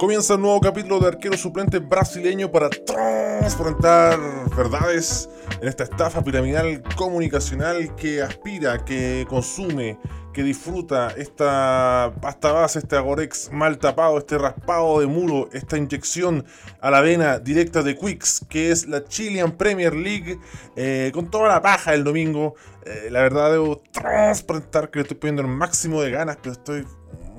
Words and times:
Comienza 0.00 0.36
un 0.36 0.40
nuevo 0.40 0.60
capítulo 0.62 0.98
de 0.98 1.08
arquero 1.08 1.36
suplente 1.36 1.78
brasileño 1.78 2.50
para 2.50 2.70
transparentar 2.70 4.18
verdades 4.56 5.28
en 5.60 5.68
esta 5.68 5.84
estafa 5.84 6.24
piramidal 6.24 6.82
comunicacional 6.96 7.94
que 7.96 8.22
aspira, 8.22 8.82
que 8.82 9.26
consume, 9.28 9.98
que 10.32 10.42
disfruta 10.42 11.10
esta 11.18 12.14
pasta 12.18 12.50
base, 12.50 12.78
este 12.78 12.96
agorex 12.96 13.52
mal 13.52 13.76
tapado, 13.76 14.16
este 14.16 14.38
raspado 14.38 15.00
de 15.00 15.06
muro, 15.06 15.50
esta 15.52 15.76
inyección 15.76 16.46
a 16.80 16.90
la 16.90 17.02
vena 17.02 17.38
directa 17.38 17.82
de 17.82 17.94
Quicks, 17.94 18.46
que 18.48 18.70
es 18.70 18.86
la 18.86 19.04
Chilean 19.04 19.52
Premier 19.52 19.94
League, 19.94 20.38
eh, 20.76 21.10
con 21.12 21.30
toda 21.30 21.48
la 21.48 21.60
paja 21.60 21.92
el 21.92 22.04
domingo. 22.04 22.54
Eh, 22.86 23.08
la 23.10 23.20
verdad 23.20 23.52
debo 23.52 23.82
transparentar 23.92 24.90
que 24.90 25.00
le 25.00 25.02
estoy 25.02 25.18
poniendo 25.18 25.42
el 25.42 25.48
máximo 25.48 26.00
de 26.00 26.10
ganas, 26.10 26.38
pero 26.40 26.52
estoy 26.52 26.86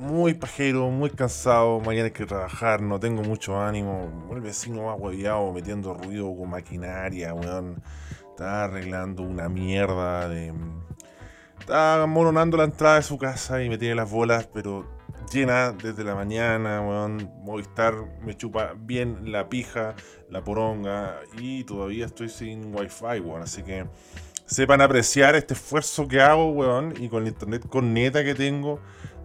muy 0.01 0.33
pajero, 0.33 0.89
muy 0.89 1.11
cansado, 1.11 1.79
mañana 1.79 2.05
hay 2.05 2.11
que 2.11 2.25
trabajar, 2.25 2.81
no 2.81 2.99
tengo 2.99 3.21
mucho 3.21 3.61
ánimo. 3.61 4.27
El 4.31 4.41
vecino 4.41 4.87
más 4.87 4.99
hueviado 4.99 5.53
metiendo 5.53 5.93
ruido 5.93 6.35
con 6.35 6.49
maquinaria, 6.49 7.33
weón. 7.35 7.81
Está 8.31 8.63
arreglando 8.63 9.21
una 9.21 9.47
mierda 9.47 10.27
de. 10.27 10.53
Está 11.59 12.03
moronando 12.07 12.57
la 12.57 12.63
entrada 12.63 12.95
de 12.95 13.03
su 13.03 13.19
casa 13.19 13.61
y 13.61 13.69
me 13.69 13.77
tiene 13.77 13.93
las 13.93 14.09
bolas, 14.09 14.49
pero 14.51 14.87
llena 15.31 15.71
desde 15.71 16.03
la 16.03 16.15
mañana, 16.15 16.81
weón. 16.81 17.31
Movistar 17.43 17.93
me 18.25 18.35
chupa 18.35 18.73
bien 18.75 19.31
la 19.31 19.49
pija, 19.49 19.93
la 20.31 20.43
poronga 20.43 21.19
y 21.37 21.63
todavía 21.63 22.07
estoy 22.07 22.29
sin 22.29 22.73
wifi, 22.73 23.19
weón. 23.19 23.43
Así 23.43 23.61
que 23.61 23.85
sepan 24.47 24.81
apreciar 24.81 25.35
este 25.35 25.53
esfuerzo 25.53 26.07
que 26.07 26.21
hago, 26.21 26.51
weón, 26.53 26.95
y 26.99 27.07
con 27.07 27.21
el 27.21 27.29
internet 27.29 27.67
con 27.69 27.93
neta 27.93 28.23
que 28.23 28.33
tengo 28.33 28.79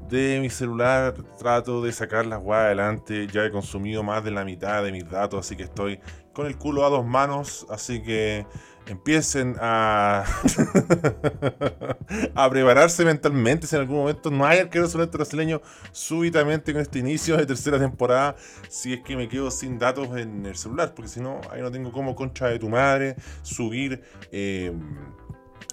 de 0.08 0.40
mi 0.40 0.50
celular 0.50 1.14
trato 1.38 1.82
de 1.82 1.92
sacar 1.92 2.26
las 2.26 2.40
weas 2.42 2.66
adelante. 2.66 3.26
Ya 3.26 3.44
he 3.44 3.50
consumido 3.50 4.02
más 4.02 4.24
de 4.24 4.30
la 4.30 4.44
mitad 4.44 4.82
de 4.82 4.92
mis 4.92 5.08
datos, 5.08 5.46
así 5.46 5.56
que 5.56 5.64
estoy 5.64 6.00
con 6.32 6.46
el 6.46 6.56
culo 6.56 6.84
a 6.84 6.90
dos 6.90 7.04
manos. 7.04 7.66
Así 7.70 8.02
que 8.02 8.46
empiecen 8.86 9.56
a, 9.60 10.24
a 12.34 12.50
prepararse 12.50 13.04
mentalmente 13.04 13.66
si 13.66 13.74
en 13.74 13.82
algún 13.82 13.98
momento 13.98 14.30
no 14.30 14.46
hay 14.46 14.60
arquero 14.60 14.86
solamente 14.86 15.16
brasileño 15.16 15.60
súbitamente 15.90 16.72
con 16.72 16.82
este 16.82 17.00
inicio 17.00 17.36
de 17.36 17.46
tercera 17.46 17.78
temporada 17.78 18.36
si 18.68 18.92
es 18.92 19.00
que 19.00 19.16
me 19.16 19.28
quedo 19.28 19.50
sin 19.50 19.78
datos 19.78 20.16
en 20.16 20.46
el 20.46 20.56
celular 20.56 20.94
porque 20.94 21.08
si 21.08 21.20
no 21.20 21.40
ahí 21.50 21.62
no 21.62 21.70
tengo 21.70 21.90
como 21.90 22.14
concha 22.14 22.46
de 22.46 22.58
tu 22.58 22.68
madre 22.68 23.16
subir 23.42 24.02
eh, 24.30 24.72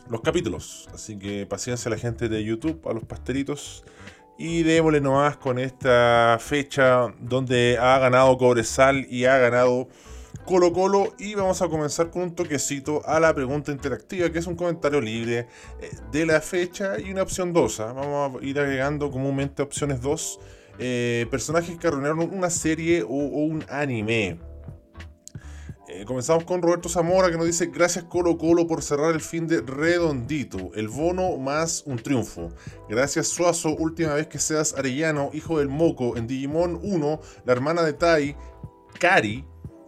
los 0.09 0.22
capítulos 0.22 0.90
así 0.92 1.20
que 1.20 1.45
paciencia 1.45 1.90
a 1.90 1.94
la 1.94 2.00
gente 2.00 2.30
de 2.30 2.44
YouTube 2.44 2.81
a 2.90 2.94
los 2.94 3.03
pasteritos 3.03 3.84
y 4.38 4.64
démosle 4.64 5.02
nomás 5.02 5.38
con 5.38 5.59
esta 5.59 6.38
fecha 6.39 7.14
donde 7.20 7.78
ha 7.80 8.00
ganado 8.00 8.38
Cobresal 8.38 9.06
y 9.09 9.25
ha 9.25 9.38
ganado 9.38 9.88
Colo 10.45 10.73
Colo. 10.73 11.14
Y 11.20 11.36
vamos 11.36 11.62
a 11.62 11.67
comenzar 11.67 12.09
con 12.09 12.23
un 12.23 12.36
toquecito 12.36 13.02
a 13.06 13.20
la 13.20 13.34
pregunta 13.34 13.72
interactiva, 13.72 14.30
que 14.31 14.40
es 14.40 14.48
un 14.48 14.56
comentario 14.56 15.00
libre 15.02 15.48
eh, 15.81 15.92
de 16.12 16.25
la 16.25 16.42
fecha 16.42 17.00
y 17.00 17.12
una 17.12 17.23
opción 17.23 17.53
2. 17.53 17.80
¿ah? 17.80 17.94
Vamos 17.94 18.42
a 18.42 18.45
ir 18.45 18.59
agregando 18.59 19.12
comúnmente 19.12 19.62
opciones 19.62 20.02
2. 20.02 20.40
Eh, 20.80 21.28
personajes 21.30 21.78
que 21.78 21.88
arruinaron 21.88 22.20
una 22.34 22.50
serie 22.50 23.03
o 23.03 23.08
un 23.08 23.64
anime. 23.70 24.53
Eh, 25.96 26.06
comenzamos 26.06 26.44
con 26.44 26.64
Roberto 26.64 26.90
Zamora 26.90 27.30
que 27.30 27.38
nos 27.38 27.46
dice 27.46 27.68
gracias 27.68 28.06
Colo 28.06 28.36
Colo 28.36 28.66
por 28.66 28.81
cerrar 28.81 29.14
el 29.14 29.22
fin 29.22 29.46
de 29.48 29.62
redondito, 29.62 30.72
el 30.74 30.88
bono 30.88 31.38
más 31.38 31.84
un 31.86 31.98
triunfo. 31.98 32.50
Gracias 32.90 33.28
Suazo, 33.28 33.76
última 33.76 34.16
vez 34.16 34.26
que 34.26 34.40
seas 34.40 34.74
Arellano, 34.74 35.30
hijo 35.34 35.59
del 35.59 35.70
Moco, 35.70 36.18
en 36.18 36.26
Digimon 36.26 36.80
1, 36.82 37.22
la 37.46 37.53
hermana 37.53 37.84
de 37.84 37.94
Tai, 37.94 38.36
Kari, 39.00 39.46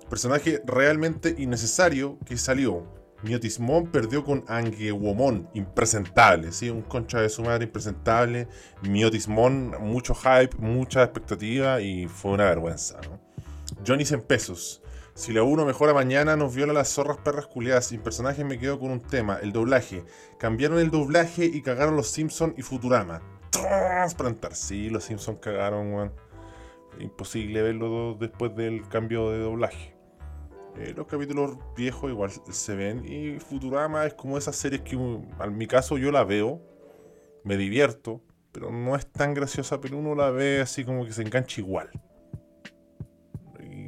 personaje 0.08 0.62
realmente 0.68 1.34
innecesario 1.40 2.20
que 2.24 2.38
salió. 2.38 2.86
Miotismon 3.24 3.88
perdió 3.92 4.24
con 4.24 4.46
Angewomon, 4.48 5.50
impresentable, 5.56 6.52
¿sí? 6.52 6.70
un 6.70 6.84
concha 6.84 7.20
de 7.20 7.30
su 7.30 7.42
madre 7.42 7.64
impresentable. 7.64 8.48
Miotismon, 8.84 9.74
mucho 9.82 10.14
hype, 10.14 10.56
mucha 10.60 11.02
expectativa 11.02 11.82
y 11.82 12.08
fue 12.08 12.34
una 12.34 12.46
vergüenza. 12.46 13.00
Johnny 13.88 14.06
100 14.06 14.22
pesos. 14.22 14.84
Si 15.18 15.32
la 15.32 15.44
1 15.44 15.66
mejora 15.66 15.94
mañana, 15.94 16.36
nos 16.36 16.54
viola 16.54 16.74
las 16.74 16.90
zorras 16.90 17.16
perras 17.16 17.48
culiadas. 17.48 17.86
Sin 17.86 18.02
personaje 18.02 18.44
me 18.44 18.60
quedo 18.60 18.78
con 18.78 18.92
un 18.92 19.00
tema, 19.00 19.40
el 19.42 19.54
doblaje. 19.54 20.04
Cambiaron 20.38 20.78
el 20.78 20.92
doblaje 20.92 21.46
y 21.46 21.62
cagaron 21.62 21.96
los 21.96 22.10
Simpsons 22.10 22.54
y 22.58 22.64
Futurama. 22.64 23.22
Transplantar. 23.50 24.56
Sí, 24.56 24.90
los 24.90 25.06
Simpsons 25.06 25.40
cagaron, 25.40 25.94
weón. 25.94 26.12
Imposible 27.00 27.62
verlo 27.62 28.18
después 28.20 28.54
del 28.58 28.86
cambio 28.90 29.32
de 29.32 29.40
doblaje. 29.40 29.96
Eh, 30.76 30.94
los 30.94 31.08
capítulos 31.08 31.60
viejos 31.78 32.12
igual 32.12 32.32
se 32.50 32.76
ven. 32.76 33.06
Y 33.06 33.40
Futurama 33.40 34.06
es 34.06 34.16
como 34.16 34.38
esas 34.38 34.58
series 34.58 34.82
que, 34.82 34.98
en 34.98 35.58
mi 35.58 35.66
caso, 35.66 35.98
yo 35.98 36.12
la 36.12 36.26
veo. 36.26 36.62
Me 37.46 37.56
divierto. 37.56 38.22
Pero 38.52 38.70
no 38.70 38.98
es 38.98 39.10
tan 39.10 39.34
graciosa, 39.34 39.80
pero 39.80 39.98
uno 39.98 40.14
la 40.14 40.30
ve 40.32 40.60
así 40.60 40.84
como 40.84 41.06
que 41.06 41.14
se 41.14 41.22
engancha 41.22 41.62
igual 41.62 41.90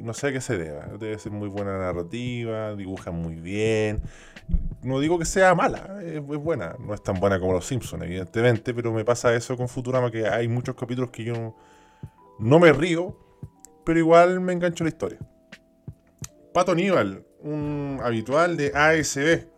no 0.02 0.14
sé 0.14 0.28
a 0.28 0.32
qué 0.32 0.40
se 0.40 0.56
deba. 0.56 0.86
Debe 0.98 1.18
ser 1.18 1.32
muy 1.32 1.48
buena 1.48 1.78
narrativa, 1.78 2.74
dibuja 2.74 3.10
muy 3.10 3.36
bien. 3.36 4.00
No 4.82 5.00
digo 5.00 5.18
que 5.18 5.24
sea 5.24 5.54
mala, 5.54 6.00
es, 6.02 6.24
buena. 6.24 6.76
No 6.78 6.94
es 6.94 7.02
tan 7.02 7.20
buena 7.20 7.38
como 7.38 7.52
Los 7.52 7.66
Simpsons, 7.66 8.02
evidentemente, 8.02 8.72
pero 8.72 8.92
me 8.92 9.04
pasa 9.04 9.34
eso 9.34 9.56
con 9.56 9.68
Futurama, 9.68 10.10
que 10.10 10.26
hay 10.26 10.48
muchos 10.48 10.74
capítulos 10.74 11.10
que 11.10 11.24
yo 11.24 11.54
no, 12.38 12.58
me 12.58 12.72
río, 12.72 13.16
pero 13.84 13.98
igual 13.98 14.40
me 14.40 14.52
engancho 14.52 14.84
la 14.84 14.90
historia. 14.90 15.18
Pato 16.54 16.72
Aníbal, 16.72 17.24
un 17.42 18.00
habitual 18.02 18.56
de 18.56 18.72
ASB 18.74 19.57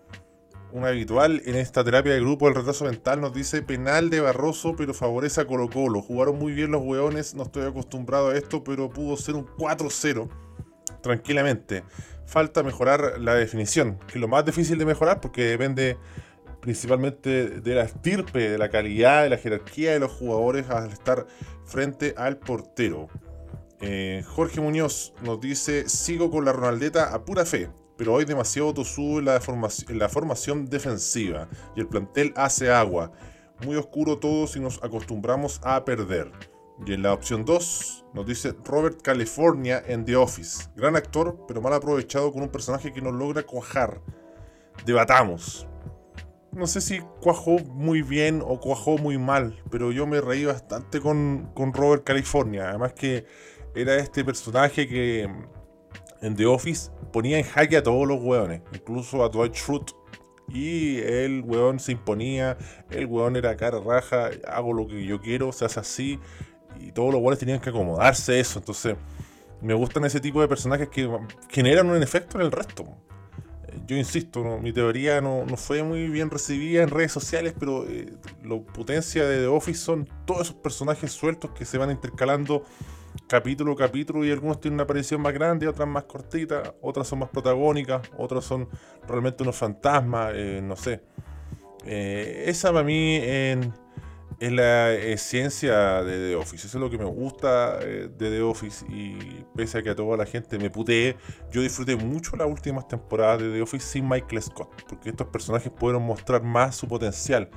un 0.73 0.85
habitual 0.85 1.43
en 1.45 1.57
esta 1.57 1.85
terapia 1.85 2.13
de 2.13 2.21
grupo 2.21 2.47
del 2.47 2.55
retraso 2.55 2.85
mental, 2.85 3.21
nos 3.21 3.33
dice 3.33 3.63
penal 3.63 4.11
de 4.11 4.21
Barroso, 4.21 4.75
pero 4.77 4.95
favorece 4.95 5.41
a 5.41 5.47
Colo 5.47 5.69
Colo. 5.69 6.03
Jugaron 6.03 6.39
muy 6.39 6.53
bien 6.53 6.71
los 6.71 6.83
hueones, 6.83 7.35
no 7.35 7.45
estoy 7.45 7.65
acostumbrado 7.67 8.31
a 8.31 8.37
esto, 8.37 8.63
pero 8.63 8.91
pudo 8.91 9.17
ser 9.17 9.35
un 9.35 9.47
4-0 9.47 10.29
tranquilamente. 11.03 11.85
Falta 12.27 12.63
mejorar 12.63 13.21
la 13.21 13.35
definición, 13.35 13.99
que 14.07 14.15
es 14.15 14.21
lo 14.21 14.29
más 14.29 14.45
difícil 14.45 14.79
de 14.79 14.87
mejorar 14.87 15.21
porque 15.21 15.45
depende 15.45 15.97
principalmente 16.61 17.61
de 17.61 17.75
la 17.75 17.83
estirpe, 17.83 18.51
de 18.51 18.59
la 18.59 18.69
calidad, 18.69 19.23
de 19.23 19.31
la 19.31 19.39
jerarquía 19.39 19.93
de 19.93 20.01
los 20.01 20.13
jugadores 20.13 20.69
al 20.71 20.91
estar 20.91 21.27
frente 21.65 22.15
al 22.17 22.39
portero. 22.39 23.09
Eh, 23.81 24.23
Jorge 24.27 24.61
Muñoz 24.61 25.15
nos 25.23 25.41
dice, 25.41 25.89
sigo 25.89 26.31
con 26.31 26.45
la 26.45 26.53
Ronaldeta 26.53 27.15
a 27.15 27.25
pura 27.25 27.47
fe 27.47 27.71
pero 28.01 28.15
hoy 28.15 28.25
demasiado 28.25 28.73
tosú 28.73 29.19
en 29.19 29.27
la, 29.27 29.39
formación, 29.43 29.99
la 29.99 30.09
formación 30.09 30.65
defensiva 30.65 31.51
y 31.77 31.81
el 31.81 31.87
plantel 31.87 32.33
hace 32.35 32.71
agua. 32.73 33.13
Muy 33.67 33.77
oscuro 33.77 34.17
todo 34.19 34.47
si 34.47 34.59
nos 34.59 34.83
acostumbramos 34.83 35.61
a 35.63 35.85
perder. 35.85 36.33
Y 36.87 36.95
en 36.95 37.03
la 37.03 37.13
opción 37.13 37.45
2 37.45 38.07
nos 38.15 38.25
dice 38.25 38.55
Robert 38.65 39.03
California 39.03 39.83
en 39.87 40.07
The 40.07 40.17
Office. 40.17 40.71
Gran 40.77 40.97
actor, 40.97 41.45
pero 41.47 41.61
mal 41.61 41.75
aprovechado 41.75 42.33
con 42.33 42.41
un 42.41 42.49
personaje 42.49 42.91
que 42.91 43.03
no 43.03 43.13
logra 43.13 43.43
cuajar. 43.43 44.01
Debatamos. 44.87 45.67
No 46.53 46.67
sé 46.67 46.81
si 46.81 47.01
cuajó 47.21 47.59
muy 47.59 48.01
bien 48.01 48.43
o 48.43 48.61
cuajó 48.61 48.97
muy 48.97 49.19
mal, 49.19 49.63
pero 49.71 49.93
yo 49.93 50.07
me 50.07 50.23
reí 50.23 50.47
bastante 50.47 51.03
con, 51.03 51.51
con 51.55 51.75
Robert 51.75 52.05
California. 52.05 52.71
Además 52.71 52.95
que 52.95 53.27
era 53.75 53.97
este 53.97 54.25
personaje 54.25 54.89
que 54.89 55.29
en 56.23 56.37
The 56.37 56.47
Office 56.47 56.91
ponía 57.13 57.39
en 57.39 57.45
jaque 57.45 57.77
a 57.77 57.83
todos 57.83 58.07
los 58.07 58.21
weones, 58.21 58.63
incluso 58.75 59.25
a 59.25 59.29
Dwight 59.29 59.55
Schrute. 59.55 59.93
Y 60.49 60.99
el 60.99 61.43
weón 61.43 61.79
se 61.79 61.93
imponía, 61.93 62.59
el 62.91 63.07
weón 63.07 63.37
era 63.37 63.57
cara 63.57 63.79
raja, 63.79 64.31
hago 64.49 64.73
lo 64.73 64.87
que 64.89 65.05
yo 65.05 65.21
quiero, 65.21 65.53
se 65.53 65.65
hace 65.65 65.79
así. 65.79 66.19
Y 66.81 66.93
todos 66.93 67.13
los 67.13 67.21
weones 67.21 67.39
tenían 67.39 67.61
que 67.61 67.71
acomodarse 67.71 68.33
a 68.33 68.39
eso. 68.39 68.59
Entonces, 68.59 68.97
me 69.61 69.75
gustan 69.75 70.05
ese 70.05 70.21
tipo 70.21 70.41
de 70.41 70.49
personajes 70.49 70.89
que 70.89 71.09
generan 71.49 71.89
un 71.89 72.03
efecto 72.03 72.39
en 72.39 72.47
el 72.47 72.53
resto. 72.53 72.85
Yo 73.87 73.97
insisto, 73.97 74.59
mi 74.59 74.73
teoría 74.73 75.21
no, 75.21 75.47
fue 75.57 75.83
muy 75.83 76.09
bien 76.09 76.31
recibida 76.31 76.83
en 76.83 76.91
redes 76.91 77.13
sociales, 77.13 77.55
pero 77.59 77.87
eh, 77.89 78.13
la 78.43 78.59
potencia 78.59 79.25
de 79.25 79.39
The 79.39 79.47
Office 79.47 79.81
son 79.81 80.09
todos 80.25 80.43
esos 80.43 80.57
personajes 80.57 81.13
sueltos 81.13 81.53
que 81.53 81.65
se 81.65 81.79
van 81.79 81.91
intercalando 81.91 82.65
capítulo 83.27 83.73
a 83.73 83.77
capítulo 83.77 84.25
y 84.25 84.31
algunos 84.31 84.61
tienen 84.61 84.75
una 84.75 84.85
aparición 84.85 85.21
más 85.21 85.33
grande, 85.33 85.69
otras 85.69 85.89
más 85.89 86.05
cortitas, 86.05 86.73
otras 86.81 87.07
son 87.07 87.21
más 87.21 87.29
protagónicas, 87.29 88.03
otras 88.17 88.45
son 88.45 88.69
realmente 89.07 89.43
unos 89.43 89.57
fantasmas, 89.57 90.33
eh, 90.35 90.61
no 90.63 90.77
sé. 90.77 91.03
Eh, 91.85 92.45
esa 92.47 92.73
para 92.73 92.85
mí 92.85 93.17
es 94.41 94.53
la 94.53 94.93
esencia 94.93 96.03
de 96.03 96.31
The 96.31 96.37
Office, 96.37 96.67
eso 96.67 96.79
es 96.79 96.83
lo 96.83 96.91
que 96.91 96.99
me 96.99 97.05
gusta 97.05 97.79
eh, 97.83 98.09
de 98.17 98.31
The 98.31 98.43
Office 98.43 98.87
y 98.89 99.45
pese 99.55 99.79
a 99.79 99.83
que 99.83 99.91
a 99.91 99.95
toda 99.95 100.17
la 100.17 100.27
gente 100.27 100.59
me 100.59 100.71
putee, 100.71 101.17
yo 101.53 101.61
disfruté 101.63 101.97
mucho 101.97 102.37
las 102.37 102.49
últimas 102.49 102.89
temporadas 102.89 103.43
de 103.43 103.53
The 103.53 103.63
Office 103.63 103.87
sin 103.87 104.09
Michael 104.09 104.43
Scott, 104.43 104.83
porque 104.89 105.11
estos 105.11 105.27
personajes 105.29 105.71
pudieron 105.71 106.03
mostrar 106.03 106.43
más 106.43 106.77
su 106.77 106.89
potencial. 106.89 107.51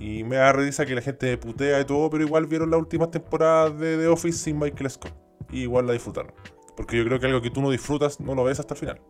Y 0.00 0.24
me 0.24 0.36
da 0.36 0.52
risa 0.52 0.86
que 0.86 0.94
la 0.94 1.02
gente 1.02 1.36
putea 1.36 1.78
y 1.78 1.84
todo, 1.84 2.08
pero 2.08 2.24
igual 2.24 2.46
vieron 2.46 2.70
las 2.70 2.80
últimas 2.80 3.10
temporadas 3.10 3.78
de 3.78 3.98
The 3.98 4.06
Office 4.08 4.38
sin 4.38 4.58
Michael 4.58 4.90
Scott. 4.90 5.14
y 5.52 5.62
igual 5.62 5.86
la 5.86 5.92
disfrutaron. 5.92 6.32
Porque 6.76 6.96
yo 6.96 7.04
creo 7.04 7.20
que 7.20 7.26
algo 7.26 7.42
que 7.42 7.50
tú 7.50 7.60
no 7.60 7.70
disfrutas 7.70 8.18
no 8.18 8.34
lo 8.34 8.44
ves 8.44 8.58
hasta 8.58 8.74
el 8.74 8.80
final. 8.80 9.00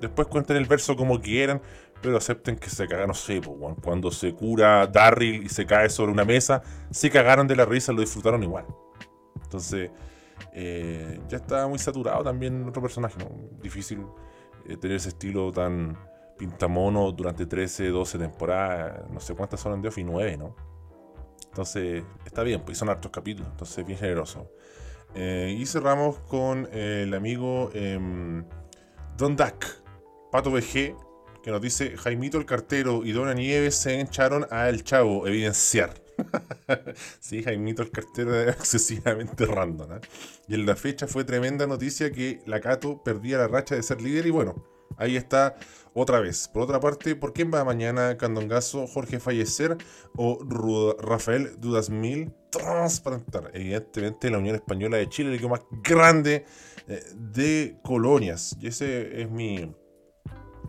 Después 0.00 0.28
cuenten 0.28 0.56
el 0.56 0.64
verso 0.64 0.96
como 0.96 1.20
quieran, 1.20 1.60
pero 2.00 2.16
acepten 2.16 2.56
que 2.56 2.70
se 2.70 2.86
cagaron, 2.88 3.08
no 3.08 3.14
sé, 3.14 3.42
cuando 3.82 4.10
se 4.10 4.32
cura 4.32 4.86
Darryl 4.86 5.44
y 5.44 5.48
se 5.50 5.66
cae 5.66 5.90
sobre 5.90 6.12
una 6.12 6.24
mesa, 6.24 6.62
se 6.90 7.10
cagaron 7.10 7.46
de 7.46 7.56
la 7.56 7.66
risa, 7.66 7.92
lo 7.92 8.00
disfrutaron 8.00 8.42
igual. 8.42 8.64
Entonces, 9.42 9.90
eh, 10.54 11.20
ya 11.28 11.36
está 11.36 11.66
muy 11.66 11.78
saturado 11.78 12.24
también 12.24 12.66
otro 12.66 12.80
personaje, 12.80 13.18
¿no? 13.18 13.28
Difícil 13.60 14.06
eh, 14.66 14.76
tener 14.76 14.96
ese 14.96 15.10
estilo 15.10 15.52
tan 15.52 15.98
pintamono 16.40 17.12
durante 17.12 17.44
13, 17.44 17.88
12 17.88 18.18
temporadas, 18.18 19.10
no 19.10 19.20
sé 19.20 19.34
cuántas 19.34 19.60
son 19.60 19.74
en 19.74 19.82
The 19.82 19.88
Office, 19.88 20.08
9, 20.10 20.36
¿no? 20.38 20.56
Entonces, 21.48 22.02
está 22.24 22.42
bien, 22.42 22.62
pues 22.64 22.78
son 22.78 22.88
hartos 22.88 23.10
capítulos, 23.10 23.50
entonces 23.50 23.86
bien 23.86 23.98
generoso. 23.98 24.50
Eh, 25.14 25.54
y 25.58 25.66
cerramos 25.66 26.16
con 26.20 26.66
el 26.72 27.12
amigo 27.12 27.70
em, 27.74 28.44
Don 29.18 29.36
Duck, 29.36 29.66
Pato 30.32 30.50
VG, 30.50 30.96
que 31.42 31.50
nos 31.50 31.60
dice: 31.60 31.96
Jaimito 31.98 32.38
el 32.38 32.46
cartero 32.46 33.04
y 33.04 33.12
Dona 33.12 33.34
Nieves 33.34 33.74
se 33.74 34.00
echaron 34.00 34.46
a 34.50 34.70
El 34.70 34.82
Chavo, 34.82 35.26
evidenciar. 35.26 35.92
sí, 37.20 37.42
Jaimito 37.42 37.82
el 37.82 37.90
cartero 37.90 38.34
era 38.34 38.52
excesivamente 38.52 39.44
random. 39.44 39.92
¿eh? 39.92 40.00
Y 40.48 40.54
en 40.54 40.64
la 40.64 40.76
fecha 40.76 41.06
fue 41.06 41.24
tremenda 41.24 41.66
noticia 41.66 42.10
que 42.10 42.40
la 42.46 42.60
Cato 42.60 43.02
perdía 43.02 43.36
la 43.38 43.48
racha 43.48 43.74
de 43.74 43.82
ser 43.82 44.00
líder 44.00 44.26
y 44.26 44.30
bueno, 44.30 44.64
ahí 44.96 45.16
está 45.16 45.56
otra 45.94 46.20
vez. 46.20 46.48
Por 46.48 46.62
otra 46.62 46.80
parte, 46.80 47.16
¿por 47.16 47.32
quién 47.32 47.50
va 47.52 47.64
mañana 47.64 48.16
Candongazo, 48.16 48.86
Jorge 48.86 49.20
Fallecer 49.20 49.76
o 50.16 50.38
Rafael 50.98 51.60
Dudasmil 51.60 52.32
transplantar? 52.50 53.50
Evidentemente 53.54 54.30
la 54.30 54.38
Unión 54.38 54.56
Española 54.56 54.96
de 54.96 55.08
Chile, 55.08 55.30
el 55.30 55.34
equipo 55.36 55.50
más 55.50 55.62
grande 55.82 56.44
eh, 56.88 57.02
de 57.14 57.78
colonias. 57.82 58.56
Y 58.60 58.68
ese 58.68 59.22
es 59.22 59.30
mi, 59.30 59.74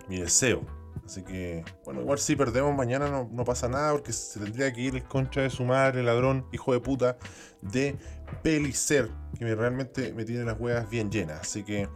mi 0.08 0.20
deseo. 0.20 0.66
Así 1.06 1.24
que, 1.24 1.64
bueno, 1.84 2.02
igual 2.02 2.20
si 2.20 2.36
perdemos 2.36 2.76
mañana 2.76 3.28
no, 3.30 3.44
pasa 3.44 3.68
nada 3.68 3.92
porque 3.92 4.14
se 4.14 4.40
tendría 4.40 4.72
que 4.72 4.82
ir 4.82 4.96
el 4.96 5.04
concha 5.04 5.42
de 5.42 5.50
su 5.50 5.66
madre, 5.66 6.04
ladrón, 6.04 6.46
hijo 6.54 6.74
de 6.74 6.80
puta, 6.80 7.18
de 7.62 7.98
Pelicer, 8.44 9.10
que 9.38 9.54
realmente 9.56 10.14
me 10.14 10.24
tiene 10.24 10.46
las 10.46 10.60
huevas 10.60 10.90
bien 10.90 11.12
llenas. 11.12 11.42
Así 11.42 11.64
que 11.64 11.90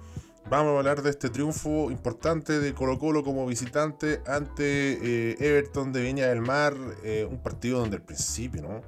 vamos 0.50 0.76
a 0.76 0.78
hablar 0.78 1.02
de 1.02 1.10
este 1.10 1.30
triunfo 1.30 1.92
importante 1.92 2.60
de 2.60 2.74
Colo 2.74 3.00
Colo 3.00 3.24
como 3.24 3.46
visitante 3.46 4.22
ante 4.28 5.32
eh, 5.32 5.36
Everton 5.40 5.92
de 5.92 6.02
Viña 6.02 6.28
del 6.28 6.42
Mar, 6.42 6.74
eh, 7.04 7.28
un 7.30 7.42
partido 7.42 7.80
donde 7.80 7.98
al 7.98 8.04
principio, 8.04 8.62
¿no? 8.62 8.82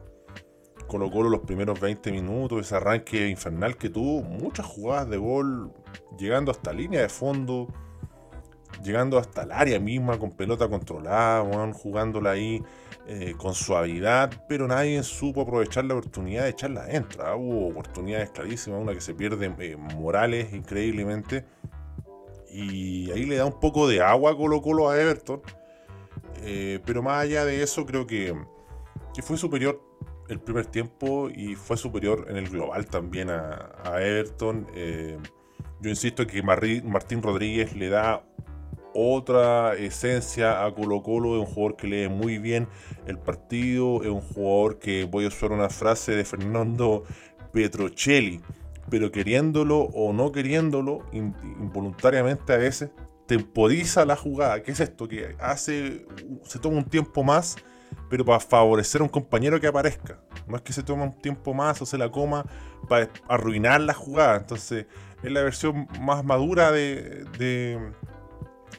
Colo 0.88 1.12
Colo 1.12 1.30
los 1.30 1.42
primeros 1.42 1.80
20 1.80 2.12
minutos, 2.12 2.62
ese 2.62 2.76
arranque 2.76 3.28
infernal 3.28 3.78
que 3.78 3.90
tuvo, 3.90 4.22
muchas 4.22 4.66
jugadas 4.66 5.10
de 5.10 5.18
gol, 5.18 5.74
llegando 6.18 6.52
hasta 6.52 6.72
línea 6.74 7.02
de 7.02 7.10
fondo 7.10 7.68
llegando 8.84 9.18
hasta 9.18 9.44
el 9.44 9.52
área 9.52 9.80
misma 9.80 10.18
con 10.18 10.32
pelota 10.32 10.68
controlada, 10.68 11.44
jugándola 11.74 12.32
ahí 12.32 12.64
eh, 13.10 13.36
con 13.38 13.56
suavidad, 13.56 14.44
pero 14.50 14.68
nadie 14.68 15.02
supo 15.02 15.44
aprovechar 15.44 15.86
la 15.86 15.94
oportunidad 15.94 16.44
de 16.44 16.50
echarla 16.50 16.82
adentro. 16.82 17.26
¿ah? 17.26 17.38
Hubo 17.38 17.70
oportunidades 17.70 18.32
clarísimas, 18.32 18.82
una 18.82 18.94
que 18.94 19.00
se 19.00 19.14
pierde 19.14 19.50
eh, 19.60 19.78
Morales 19.78 20.52
increíblemente, 20.52 21.46
y 22.52 23.10
ahí 23.12 23.24
le 23.24 23.38
da 23.38 23.46
un 23.46 23.62
poco 23.62 23.88
de 23.88 24.02
agua 24.02 24.36
Colo 24.36 24.62
Colo 24.62 24.90
a 24.90 25.00
Everton, 25.00 25.42
eh, 26.42 26.82
pero 26.86 27.02
más 27.02 27.24
allá 27.24 27.46
de 27.46 27.64
eso 27.64 27.86
creo 27.86 28.06
que, 28.06 28.36
que, 29.16 29.22
fue 29.22 29.38
superior 29.38 29.82
el 30.28 30.42
primer 30.42 30.66
tiempo 30.66 31.30
y 31.30 31.56
fue 31.56 31.78
superior 31.78 32.26
en 32.30 32.36
el 32.36 32.50
global 32.50 32.88
también 32.88 33.30
a, 33.30 34.02
Everton. 34.02 34.68
yo 35.80 35.90
insisto 35.90 36.28
que 36.28 36.44
Martín 36.44 37.24
Rodríguez 37.24 37.74
le 37.74 37.88
da 37.88 38.26
otra 38.98 39.76
esencia 39.76 40.66
a 40.66 40.74
Colo 40.74 41.04
Colo, 41.04 41.36
es 41.36 41.48
un 41.48 41.54
jugador 41.54 41.76
que 41.76 41.88
lee 41.88 42.10
muy 42.10 42.40
bien 42.40 42.68
el 43.06 43.20
partido, 43.20 44.02
es 44.02 44.10
un 44.10 44.22
jugador 44.22 44.80
que 44.80 45.06
voy 45.06 45.26
a 45.26 45.28
usar 45.28 45.52
una 45.52 45.70
frase 45.70 46.16
de 46.16 46.26
Fernando 46.26 47.04
Petrocelli, 47.54 48.42
pero 48.90 49.12
queriéndolo 49.12 49.82
o 49.82 50.14
no 50.14 50.32
queriéndolo, 50.32 51.06
involuntariamente 51.12 52.54
a 52.54 52.58
veces, 52.58 52.90
temporiza 53.28 54.04
la 54.04 54.16
jugada. 54.16 54.64
¿Qué 54.64 54.72
es 54.72 54.80
esto? 54.80 55.08
Que 55.08 55.36
hace, 55.40 56.08
se 56.44 56.58
toma 56.58 56.78
un 56.78 56.86
tiempo 56.86 57.24
más, 57.24 57.56
pero 58.10 58.26
para 58.26 58.40
favorecer 58.40 59.02
a 59.02 59.04
un 59.04 59.10
compañero 59.10 59.62
que 59.62 59.68
aparezca. 59.68 60.20
No 60.48 60.56
es 60.56 60.64
que 60.64 60.74
se 60.74 60.82
toma 60.82 61.04
un 61.04 61.22
tiempo 61.22 61.54
más 61.54 61.80
o 61.84 61.86
se 61.86 62.00
la 62.00 62.10
coma 62.10 62.46
para 62.90 63.10
arruinar 63.28 63.82
la 63.82 63.94
jugada. 63.94 64.38
Entonces, 64.38 64.88
es 65.22 65.32
la 65.32 65.44
versión 65.44 65.88
más 66.02 66.24
madura 66.24 66.72
de, 66.72 67.26
de 67.38 67.92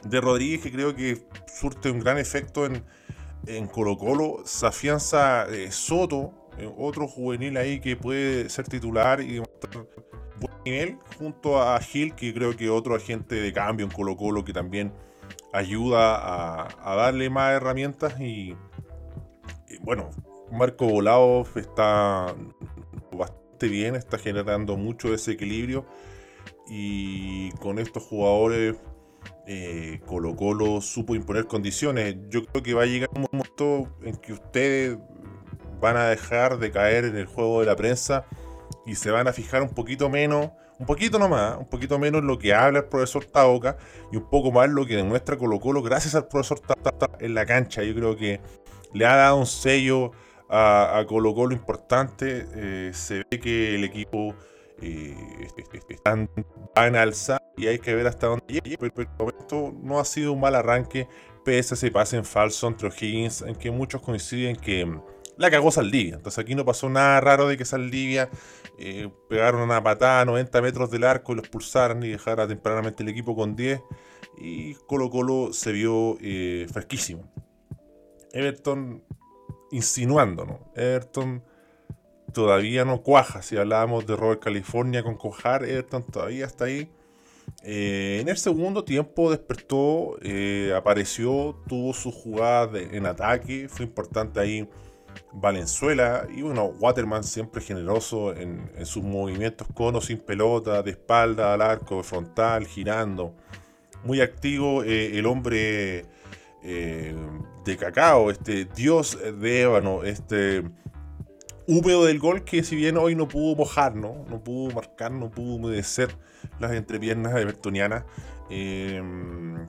Rodríguez 0.03 0.61
que 0.61 0.71
creo 0.71 0.95
que 0.95 1.17
surte 1.47 1.91
un 1.91 1.99
gran 1.99 2.17
efecto 2.17 2.65
en, 2.65 2.83
en 3.47 3.67
Colo 3.67 3.97
Colo. 3.97 4.41
Se 4.45 4.67
afianza 4.67 5.47
eh, 5.49 5.71
Soto, 5.71 6.33
eh, 6.57 6.71
otro 6.77 7.07
juvenil 7.07 7.57
ahí 7.57 7.79
que 7.79 7.95
puede 7.95 8.49
ser 8.49 8.67
titular 8.67 9.21
y 9.21 9.33
demostrar 9.33 9.87
buen 10.39 10.53
nivel, 10.65 10.97
junto 11.17 11.61
a 11.61 11.79
Gil, 11.79 12.15
que 12.15 12.33
creo 12.33 12.55
que 12.55 12.69
otro 12.69 12.95
agente 12.95 13.35
de 13.35 13.51
cambio 13.51 13.85
en 13.85 13.91
Colo 13.91 14.15
Colo 14.15 14.45
que 14.45 14.53
también 14.53 14.93
ayuda 15.53 16.67
a, 16.67 16.95
darle 16.95 17.29
más 17.29 17.53
herramientas 17.53 18.19
y, 18.19 18.55
bueno, 19.81 20.09
Marco 20.51 20.85
Volado 20.85 21.45
está 21.55 22.35
bastante 23.11 23.67
bien, 23.67 23.95
está 23.95 24.17
generando 24.17 24.77
mucho 24.77 25.11
desequilibrio 25.11 25.85
y 26.69 27.51
con 27.53 27.79
estos 27.79 28.03
jugadores 28.03 28.75
eh, 29.51 29.99
Colo 30.05 30.35
Colo 30.35 30.79
supo 30.79 31.15
imponer 31.15 31.47
condiciones. 31.47 32.15
Yo 32.29 32.45
creo 32.45 32.61
que 32.61 32.73
va 32.75 32.83
a 32.83 32.85
llegar 32.85 33.09
un 33.15 33.25
momento 33.31 33.91
en 34.03 34.15
que 34.15 34.33
ustedes 34.33 34.95
van 35.81 35.97
a 35.97 36.05
dejar 36.05 36.59
de 36.59 36.69
caer 36.69 37.05
en 37.05 37.15
el 37.15 37.25
juego 37.25 37.61
de 37.61 37.65
la 37.65 37.75
prensa 37.75 38.25
y 38.85 38.93
se 38.93 39.09
van 39.09 39.27
a 39.27 39.33
fijar 39.33 39.63
un 39.63 39.69
poquito 39.69 40.07
menos, 40.07 40.51
un 40.77 40.85
poquito 40.85 41.17
nomás, 41.17 41.57
un 41.57 41.67
poquito 41.67 41.97
menos 41.97 42.23
lo 42.23 42.37
que 42.37 42.53
habla 42.53 42.79
el 42.79 42.85
profesor 42.85 43.25
Taoka 43.25 43.77
y 44.11 44.17
un 44.17 44.29
poco 44.29 44.51
más 44.51 44.69
lo 44.69 44.85
que 44.85 44.95
demuestra 44.95 45.35
Colo 45.35 45.59
Colo 45.59 45.81
gracias 45.81 46.13
al 46.13 46.27
profesor 46.27 46.59
Taoka 46.59 47.09
en 47.19 47.33
la 47.33 47.47
cancha. 47.47 47.81
Yo 47.81 47.95
creo 47.95 48.15
que 48.15 48.39
le 48.93 49.05
ha 49.07 49.15
dado 49.15 49.37
un 49.37 49.47
sello 49.47 50.11
a, 50.47 51.03
Colo 51.07 51.33
Colo 51.33 51.55
importante. 51.55 52.45
Eh, 52.53 52.91
se 52.93 53.23
ve 53.31 53.39
que 53.39 53.73
el 53.73 53.83
equipo 53.83 54.35
eh, 54.79 55.15
están, 55.89 56.29
van 56.75 56.95
a 56.95 57.01
alzar 57.01 57.48
y 57.59 57.67
hay 57.67 57.79
que 57.79 57.93
ver 57.93 58.07
hasta 58.07 58.27
dónde 58.27 58.45
llega. 58.47 58.77
Pero, 58.95 59.29
esto 59.37 59.73
no 59.83 59.99
ha 59.99 60.05
sido 60.05 60.31
un 60.33 60.39
mal 60.39 60.55
arranque, 60.55 61.07
pese 61.43 61.73
a 61.73 61.75
ese 61.75 61.91
pase 61.91 62.17
en 62.17 62.25
falso 62.25 62.67
entre 62.67 62.87
O'Higgins, 62.87 63.41
en 63.41 63.55
que 63.55 63.69
muchos 63.69 64.01
coinciden 64.01 64.55
que 64.55 64.85
mm, 64.85 65.01
la 65.37 65.51
cagó 65.51 65.69
Saldivia. 65.69 66.15
Entonces 66.15 66.39
aquí 66.39 66.55
no 66.55 66.63
pasó 66.63 66.89
nada 66.89 67.19
raro 67.19 67.47
de 67.47 67.57
que 67.57 67.65
Saldivia 67.65 68.29
eh, 68.77 69.09
pegaron 69.27 69.61
una 69.61 69.83
patada 69.83 70.21
a 70.21 70.25
90 70.25 70.61
metros 70.61 70.89
del 70.89 71.03
arco 71.03 71.33
y 71.33 71.35
lo 71.35 71.41
expulsaran 71.41 72.01
y 72.03 72.09
dejara 72.09 72.47
tempranamente 72.47 73.03
el 73.03 73.09
equipo 73.09 73.35
con 73.35 73.55
10. 73.55 73.81
Y 74.37 74.75
Colo 74.87 75.09
Colo 75.09 75.51
se 75.51 75.73
vio 75.73 76.17
eh, 76.21 76.65
fresquísimo. 76.71 77.29
Everton 78.31 79.03
insinuando, 79.71 80.45
¿no? 80.45 80.71
Everton 80.75 81.43
todavía 82.33 82.85
no 82.85 83.01
cuaja. 83.01 83.41
Si 83.41 83.57
hablábamos 83.57 84.05
de 84.05 84.15
Robert 84.15 84.41
California 84.41 85.03
con 85.03 85.17
Cojar, 85.17 85.65
Everton 85.65 86.03
todavía 86.03 86.45
está 86.45 86.65
ahí. 86.65 86.89
Eh, 87.63 88.19
en 88.21 88.29
el 88.29 88.37
segundo 88.37 88.83
tiempo 88.83 89.29
despertó, 89.31 90.17
eh, 90.21 90.73
apareció, 90.75 91.61
tuvo 91.67 91.93
su 91.93 92.11
jugada 92.11 92.79
en 92.79 93.05
ataque, 93.05 93.67
fue 93.69 93.85
importante 93.85 94.39
ahí 94.39 94.69
Valenzuela 95.33 96.27
y 96.33 96.41
bueno, 96.41 96.65
Waterman 96.79 97.23
siempre 97.23 97.61
generoso 97.61 98.35
en, 98.35 98.69
sus 98.85 99.03
movimientos 99.03 99.67
con 99.73 99.95
o 99.95 100.01
sin 100.01 100.19
pelota, 100.19 100.81
de 100.81 100.91
espalda 100.91 101.53
al 101.53 101.61
arco, 101.61 101.97
de 101.97 102.03
frontal, 102.03 102.65
girando. 102.65 103.35
Muy 104.03 104.21
activo 104.21 104.83
eh, 104.83 105.17
el 105.17 105.25
hombre 105.25 106.05
de 106.61 107.77
cacao, 107.77 108.31
este 108.31 108.65
dios 108.65 109.17
de 109.39 109.61
ébano, 109.61 110.03
este 110.03 110.63
húmedo 111.69 112.05
del 112.05 112.17
gol 112.17 112.43
que 112.43 112.63
si 112.63 112.75
bien 112.75 112.97
hoy 112.97 113.13
no 113.13 113.27
pudo 113.27 113.55
mojar, 113.55 113.95
¿no? 113.95 114.25
Pudo 114.43 114.73
marcar, 114.73 115.11
no 115.11 115.29
pudo 115.29 115.53
humedecer 115.55 116.09
las 116.59 116.71
entrepiernas 116.71 117.35
de 117.35 117.45
Bertoniana, 117.45 118.07
eh, 118.49 119.03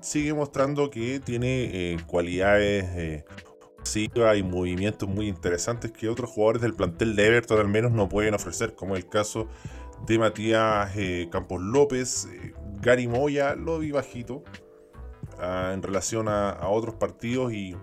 sigue 0.01 0.33
mostrando 0.33 0.89
que 0.89 1.21
tiene 1.21 1.93
eh, 1.93 1.99
cualidades 2.07 2.85
eh, 2.97 3.25
y 4.37 4.43
movimientos 4.43 5.09
muy 5.09 5.29
interesantes 5.29 5.91
que 5.91 6.09
otros 6.09 6.31
jugadores 6.31 6.63
del 6.63 6.75
plantel 6.75 7.17
de 7.17 7.27
Everton 7.27 7.61
al 7.61 7.69
menos 7.69 7.93
no 7.93 8.09
pueden 8.09 8.33
ofrecer, 8.33 8.75
como 8.75 8.97
el 8.97 9.07
caso 9.07 9.49
de 10.07 10.19
Matías 10.19 10.91
eh, 10.97 11.29
Campos 11.31 11.61
López, 11.61 12.29
Gary 12.81 13.09
Moya, 13.09 13.55
lo 13.57 13.79
vi 13.79 13.91
bajito 13.91 14.43
ah, 15.39 15.73
en 15.75 15.83
relación 15.83 16.29
a 16.29 16.67
otros 16.69 16.95
partidos 16.95 17.53
y 17.53 17.77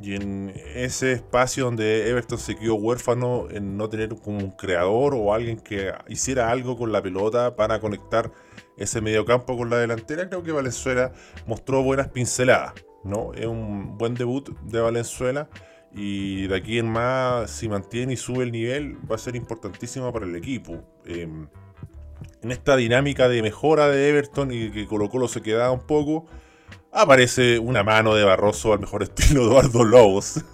Y 0.00 0.14
en 0.14 0.52
ese 0.74 1.12
espacio 1.12 1.64
donde 1.64 2.08
Everton 2.08 2.38
se 2.38 2.56
quedó 2.56 2.76
huérfano 2.76 3.48
en 3.50 3.76
no 3.76 3.88
tener 3.88 4.10
como 4.16 4.38
un 4.38 4.52
creador 4.52 5.14
o 5.14 5.34
alguien 5.34 5.58
que 5.58 5.92
hiciera 6.08 6.50
algo 6.50 6.78
con 6.78 6.92
la 6.92 7.02
pelota 7.02 7.56
para 7.56 7.80
conectar 7.80 8.30
ese 8.76 9.00
mediocampo 9.00 9.56
con 9.56 9.70
la 9.70 9.78
delantera, 9.78 10.28
creo 10.28 10.42
que 10.42 10.52
Valenzuela 10.52 11.12
mostró 11.46 11.82
buenas 11.82 12.08
pinceladas. 12.08 12.74
¿no? 13.04 13.32
Es 13.34 13.46
un 13.46 13.98
buen 13.98 14.14
debut 14.14 14.48
de 14.62 14.80
Valenzuela 14.80 15.48
y 15.92 16.46
de 16.46 16.56
aquí 16.56 16.78
en 16.78 16.90
más, 16.90 17.50
si 17.50 17.68
mantiene 17.68 18.12
y 18.12 18.16
sube 18.16 18.44
el 18.44 18.52
nivel, 18.52 18.98
va 19.10 19.16
a 19.16 19.18
ser 19.18 19.34
importantísimo 19.36 20.12
para 20.12 20.26
el 20.26 20.36
equipo. 20.36 20.84
Em, 21.06 21.48
en 22.42 22.52
esta 22.52 22.76
dinámica 22.76 23.28
de 23.28 23.42
mejora 23.42 23.88
de 23.88 24.08
Everton 24.08 24.52
y 24.52 24.70
que 24.70 24.86
Colo 24.86 25.08
Colo 25.08 25.28
se 25.28 25.42
queda 25.42 25.70
un 25.70 25.86
poco, 25.86 26.26
aparece 26.92 27.58
una 27.58 27.82
mano 27.82 28.14
de 28.14 28.24
Barroso 28.24 28.72
al 28.72 28.80
mejor 28.80 29.02
estilo 29.02 29.44
Eduardo 29.44 29.84
Lobos. 29.84 30.44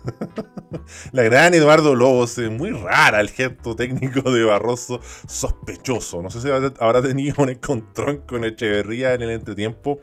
la 1.12 1.22
gran 1.22 1.54
Eduardo 1.54 1.94
Lobos, 1.94 2.38
es 2.38 2.50
muy 2.50 2.70
rara 2.70 3.20
el 3.20 3.30
gesto 3.30 3.76
técnico 3.76 4.30
de 4.30 4.44
Barroso, 4.44 5.00
sospechoso. 5.26 6.22
No 6.22 6.30
sé 6.30 6.40
si 6.40 6.50
habrá 6.50 7.02
tenido 7.02 7.36
un 7.42 7.50
encontrón 7.50 8.18
con 8.26 8.44
Echeverría 8.44 9.14
en 9.14 9.22
el 9.22 9.30
entretiempo, 9.30 10.00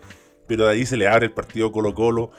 pero 0.47 0.65
de 0.65 0.71
ahí 0.71 0.85
se 0.85 0.97
le 0.97 1.07
abre 1.07 1.27
el 1.27 1.33
partido 1.33 1.71
Colo 1.71 1.93
Colo. 1.93 2.31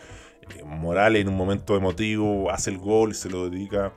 Eh, 0.56 0.64
Morales 0.64 1.22
en 1.22 1.28
un 1.28 1.36
momento 1.36 1.76
emotivo 1.76 2.50
hace 2.50 2.70
el 2.70 2.78
gol 2.78 3.12
y 3.12 3.14
se 3.14 3.30
lo 3.30 3.48
dedica 3.48 3.92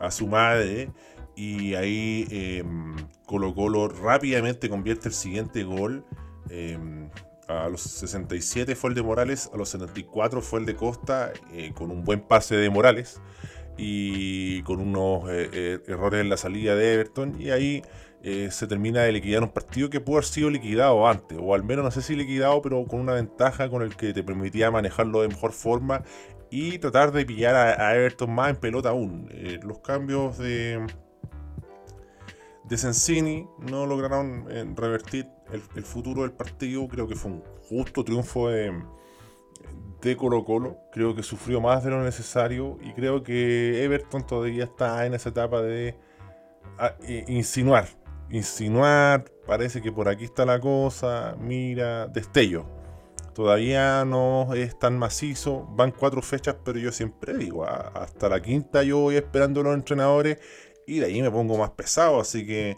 a 0.00 0.10
su 0.10 0.26
madre. 0.26 0.90
Y 1.34 1.74
ahí 1.74 2.26
em, 2.30 2.94
Colo 3.26 3.54
Colo 3.54 3.88
rápidamente 3.88 4.68
convierte 4.68 5.08
el 5.08 5.14
siguiente 5.14 5.64
gol. 5.64 6.04
Em, 6.50 7.08
a 7.60 7.68
los 7.68 7.82
67 7.82 8.74
fue 8.74 8.90
el 8.90 8.96
de 8.96 9.02
Morales, 9.02 9.50
a 9.52 9.56
los 9.56 9.68
74 9.70 10.40
fue 10.40 10.60
el 10.60 10.66
de 10.66 10.74
Costa, 10.74 11.32
eh, 11.52 11.72
con 11.74 11.90
un 11.90 12.04
buen 12.04 12.20
pase 12.20 12.56
de 12.56 12.70
Morales 12.70 13.20
y 13.76 14.62
con 14.62 14.80
unos 14.80 15.28
eh, 15.30 15.48
eh, 15.52 15.78
errores 15.86 16.20
en 16.20 16.28
la 16.28 16.36
salida 16.36 16.74
de 16.74 16.94
Everton. 16.94 17.40
Y 17.40 17.50
ahí 17.50 17.82
se 18.50 18.68
termina 18.68 19.02
de 19.02 19.10
liquidar 19.10 19.42
un 19.42 19.48
partido 19.48 19.90
que 19.90 19.98
pudo 19.98 20.18
haber 20.18 20.26
sido 20.26 20.48
liquidado 20.48 21.08
antes, 21.08 21.36
o 21.40 21.54
al 21.56 21.64
menos 21.64 21.84
no 21.84 21.90
sé 21.90 22.02
si 22.02 22.14
liquidado, 22.14 22.62
pero 22.62 22.84
con 22.84 23.00
una 23.00 23.14
ventaja 23.14 23.68
con 23.68 23.82
el 23.82 23.96
que 23.96 24.12
te 24.12 24.22
permitía 24.22 24.70
manejarlo 24.70 25.22
de 25.22 25.28
mejor 25.28 25.50
forma 25.50 26.04
y 26.48 26.78
tratar 26.78 27.10
de 27.10 27.26
pillar 27.26 27.56
a, 27.56 27.96
Everton 27.96 28.32
más 28.32 28.50
en 28.50 28.56
pelota 28.56 28.90
aún. 28.90 29.28
los 29.64 29.80
cambios 29.80 30.38
de, 30.38 30.86
de 32.62 32.78
Sensini 32.78 33.48
no 33.58 33.86
lograron 33.86 34.46
revertir 34.76 35.26
el, 35.52 35.84
futuro 35.84 36.22
del 36.22 36.32
partido. 36.32 36.86
Creo 36.88 37.06
que 37.06 37.14
fue 37.14 37.32
un 37.32 37.42
justo 37.68 38.04
triunfo 38.04 38.48
de, 38.48 38.72
de 40.00 40.16
Colo 40.16 40.44
Colo. 40.44 40.78
Creo 40.92 41.14
que 41.14 41.22
sufrió 41.22 41.60
más 41.60 41.84
de 41.84 41.90
lo 41.90 42.02
necesario 42.02 42.78
y 42.82 42.92
creo 42.92 43.22
que 43.22 43.84
Everton 43.84 44.26
todavía 44.26 44.64
está 44.64 45.06
en 45.06 45.14
esa 45.14 45.28
etapa 45.30 45.62
de 45.62 45.96
ah, 46.78 46.94
insinuar. 47.28 47.86
Insinuar, 48.30 49.24
parece 49.46 49.82
que 49.82 49.92
por 49.92 50.08
aquí 50.08 50.24
está 50.24 50.46
la 50.46 50.58
cosa, 50.58 51.36
mira, 51.38 52.06
destello. 52.06 52.66
Todavía 53.34 54.04
no 54.04 54.52
es 54.54 54.78
tan 54.78 54.98
macizo, 54.98 55.66
van 55.70 55.90
cuatro 55.90 56.20
fechas, 56.20 56.56
pero 56.62 56.78
yo 56.78 56.92
siempre 56.92 57.36
digo, 57.36 57.64
hasta 57.64 58.28
la 58.28 58.42
quinta 58.42 58.82
yo 58.82 58.98
voy 58.98 59.16
esperando 59.16 59.62
los 59.62 59.74
entrenadores 59.74 60.38
y 60.86 60.98
de 60.98 61.06
ahí 61.06 61.22
me 61.22 61.30
pongo 61.30 61.56
más 61.56 61.70
pesado, 61.70 62.20
así 62.20 62.46
que 62.46 62.76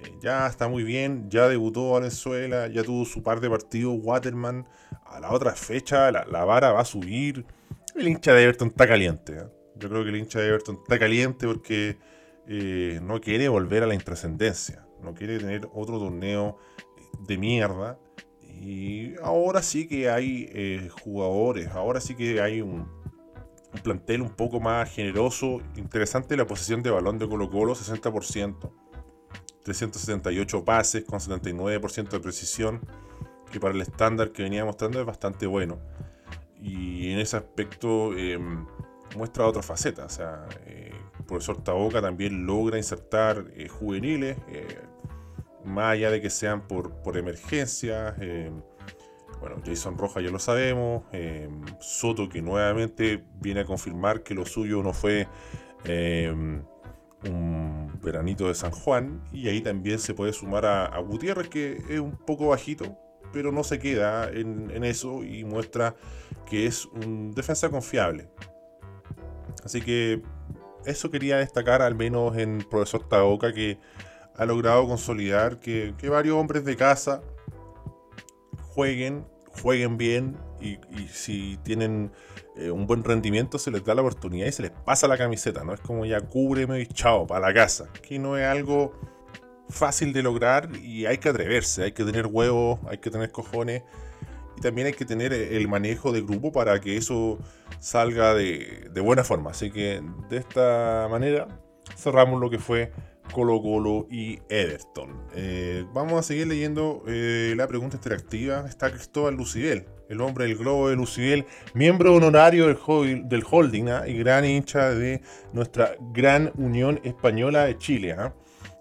eh, 0.00 0.12
ya 0.20 0.46
está 0.46 0.68
muy 0.68 0.82
bien, 0.82 1.30
ya 1.30 1.48
debutó 1.48 1.92
Valenzuela, 1.92 2.66
ya 2.68 2.82
tuvo 2.82 3.04
su 3.04 3.22
par 3.22 3.40
de 3.40 3.50
partidos 3.50 3.98
Waterman. 4.02 4.66
A 5.04 5.20
la 5.20 5.32
otra 5.32 5.52
fecha 5.52 6.10
la, 6.10 6.44
vara 6.44 6.72
va 6.72 6.80
a 6.80 6.84
subir. 6.84 7.46
El 7.94 8.08
hincha 8.08 8.34
de 8.34 8.44
Everton 8.44 8.68
está 8.68 8.86
caliente. 8.86 9.32
¿eh? 9.34 9.46
Yo 9.76 9.88
creo 9.88 10.02
que 10.02 10.10
el 10.10 10.16
hincha 10.16 10.40
de 10.40 10.48
Everton 10.48 10.80
está 10.82 10.98
caliente 10.98 11.46
porque 11.46 11.98
eh, 12.46 13.00
no 13.02 13.20
quiere 13.20 13.48
volver 13.48 13.82
a 13.82 13.86
la 13.86 13.94
intrascendencia. 13.94 14.86
No 15.02 15.14
quiere 15.14 15.38
tener 15.38 15.68
otro 15.72 15.98
torneo 15.98 16.58
de 17.20 17.38
mierda. 17.38 17.98
Y 18.42 19.14
ahora 19.22 19.62
sí 19.62 19.86
que 19.86 20.08
hay 20.08 20.88
jugadores, 21.02 21.68
ahora 21.68 22.00
sí 22.00 22.14
que 22.14 22.40
hay 22.40 22.62
un, 22.62 22.88
un 23.76 23.82
plantel 23.82 24.22
un 24.22 24.30
poco 24.30 24.60
más 24.60 24.90
generoso. 24.90 25.60
Interesante 25.76 26.36
la 26.36 26.46
posición 26.46 26.82
de 26.82 26.90
balón 26.90 27.18
de 27.18 27.28
Colo 27.28 27.50
Colo, 27.50 27.74
60%. 27.74 28.70
378 29.66 30.64
pases 30.64 31.04
con 31.04 31.18
79% 31.18 32.08
de 32.08 32.20
precisión, 32.20 32.80
que 33.50 33.58
para 33.58 33.74
el 33.74 33.80
estándar 33.80 34.30
que 34.30 34.44
venía 34.44 34.64
mostrando 34.64 35.00
es 35.00 35.06
bastante 35.06 35.48
bueno. 35.48 35.80
Y 36.62 37.10
en 37.10 37.18
ese 37.18 37.36
aspecto 37.36 38.16
em, 38.16 38.64
muestra 39.16 39.44
otra 39.44 39.62
faceta. 39.62 40.04
O 40.04 40.08
sea, 40.08 40.46
eh, 40.66 40.92
el 41.18 41.24
profesor 41.24 41.64
Taboca 41.64 42.00
también 42.00 42.46
logra 42.46 42.76
insertar 42.76 43.44
eh, 43.56 43.66
juveniles, 43.66 44.38
eh, 44.48 44.78
más 45.64 45.94
allá 45.94 46.12
de 46.12 46.20
que 46.20 46.30
sean 46.30 46.68
por, 46.68 46.92
por 47.02 47.16
emergencia. 47.16 48.14
Em, 48.20 48.62
bueno, 49.40 49.56
Jason 49.66 49.98
Roja 49.98 50.20
ya 50.20 50.30
lo 50.30 50.38
sabemos. 50.38 51.02
Em, 51.10 51.60
Soto 51.80 52.28
que 52.28 52.40
nuevamente 52.40 53.24
viene 53.40 53.62
a 53.62 53.64
confirmar 53.64 54.22
que 54.22 54.32
lo 54.32 54.46
suyo 54.46 54.80
no 54.84 54.92
fue 54.92 55.26
un 57.28 58.00
veranito 58.02 58.48
de 58.48 58.54
San 58.54 58.70
Juan 58.70 59.22
y 59.32 59.48
ahí 59.48 59.60
también 59.60 59.98
se 59.98 60.14
puede 60.14 60.32
sumar 60.32 60.66
a, 60.66 60.98
Gutiérrez 60.98 61.48
que 61.48 61.82
es 61.88 62.00
un 62.00 62.16
poco 62.16 62.48
bajito 62.48 62.96
pero 63.32 63.52
no 63.52 63.64
se 63.64 63.78
queda 63.78 64.30
en, 64.30 64.84
eso 64.84 65.22
y 65.24 65.44
muestra 65.44 65.94
que 66.48 66.66
es 66.66 66.86
un 66.86 67.32
defensa 67.32 67.68
confiable. 67.68 68.30
Así 69.64 69.82
que 69.82 70.22
eso 70.86 71.10
quería 71.10 71.38
destacar 71.38 71.82
al 71.82 71.94
menos 71.96 72.36
en 72.38 72.58
profesor 72.70 73.06
Taoka 73.08 73.52
que 73.52 73.78
ha 74.36 74.46
logrado 74.46 74.86
consolidar 74.86 75.58
que 75.60 76.08
varios 76.08 76.36
hombres 76.36 76.64
de 76.64 76.76
casa 76.76 77.20
jueguen 78.76 79.26
jueguen 79.60 79.96
bien 79.96 80.36
y, 80.60 80.78
si 81.12 81.58
tienen 81.62 82.10
eh, 82.56 82.70
un 82.70 82.86
buen 82.86 83.04
rendimiento 83.04 83.58
se 83.58 83.70
les 83.70 83.84
da 83.84 83.94
la 83.94 84.02
oportunidad 84.02 84.46
y 84.46 84.52
se 84.52 84.62
les 84.62 84.70
pasa 84.70 85.06
la 85.06 85.18
camiseta, 85.18 85.64
¿no? 85.64 85.74
Es 85.74 85.80
como 85.80 86.04
ya 86.04 86.20
cúbreme 86.20 86.80
y 86.80 86.86
chao, 86.86 87.26
para 87.26 87.48
la 87.48 87.54
casa. 87.54 87.88
Que 88.02 88.18
no 88.18 88.36
es 88.36 88.44
algo 88.44 88.92
fácil 89.68 90.12
de 90.12 90.22
lograr 90.22 90.70
y 90.76 91.06
hay 91.06 91.18
que 91.18 91.28
atreverse, 91.28 91.84
hay 91.84 91.92
que 91.92 92.04
tener 92.04 92.26
huevos, 92.26 92.78
hay 92.88 92.98
que 92.98 93.10
tener 93.10 93.30
cojones 93.30 93.82
y 94.56 94.60
también 94.60 94.86
hay 94.86 94.94
que 94.94 95.04
tener 95.04 95.32
el 95.32 95.68
manejo 95.68 96.12
de 96.12 96.22
grupo 96.22 96.52
para 96.52 96.80
que 96.80 96.96
eso 96.96 97.38
salga 97.78 98.34
de 98.34 99.00
buena 99.02 99.24
forma. 99.24 99.50
Así 99.50 99.70
que 99.70 100.02
de 100.30 100.36
esta 100.38 101.08
manera 101.10 101.48
cerramos 101.94 102.40
lo 102.40 102.50
que 102.50 102.58
fue 102.58 102.92
Colo 103.32 103.60
Colo 103.60 104.06
y 104.10 104.38
Everton. 104.48 105.10
Eh, 105.34 105.84
vamos 105.92 106.18
a 106.18 106.22
seguir 106.22 106.46
leyendo 106.46 107.02
eh, 107.06 107.54
la 107.56 107.66
pregunta 107.66 107.96
interactiva. 107.96 108.64
Está 108.68 108.90
Cristóbal 108.90 109.34
Lucibel, 109.34 109.86
el 110.08 110.20
hombre 110.20 110.46
del 110.46 110.56
globo 110.56 110.88
de 110.88 110.96
Lucibel, 110.96 111.46
miembro 111.74 112.14
honorario 112.14 112.66
del, 112.66 113.28
del 113.28 113.44
holding 113.48 113.88
¿ah? 113.88 114.08
y 114.08 114.18
gran 114.18 114.44
hincha 114.44 114.90
de 114.90 115.20
nuestra 115.52 115.96
gran 116.12 116.52
Unión 116.56 117.00
Española 117.04 117.64
de 117.64 117.78
Chile. 117.78 118.12
¿ah? 118.12 118.34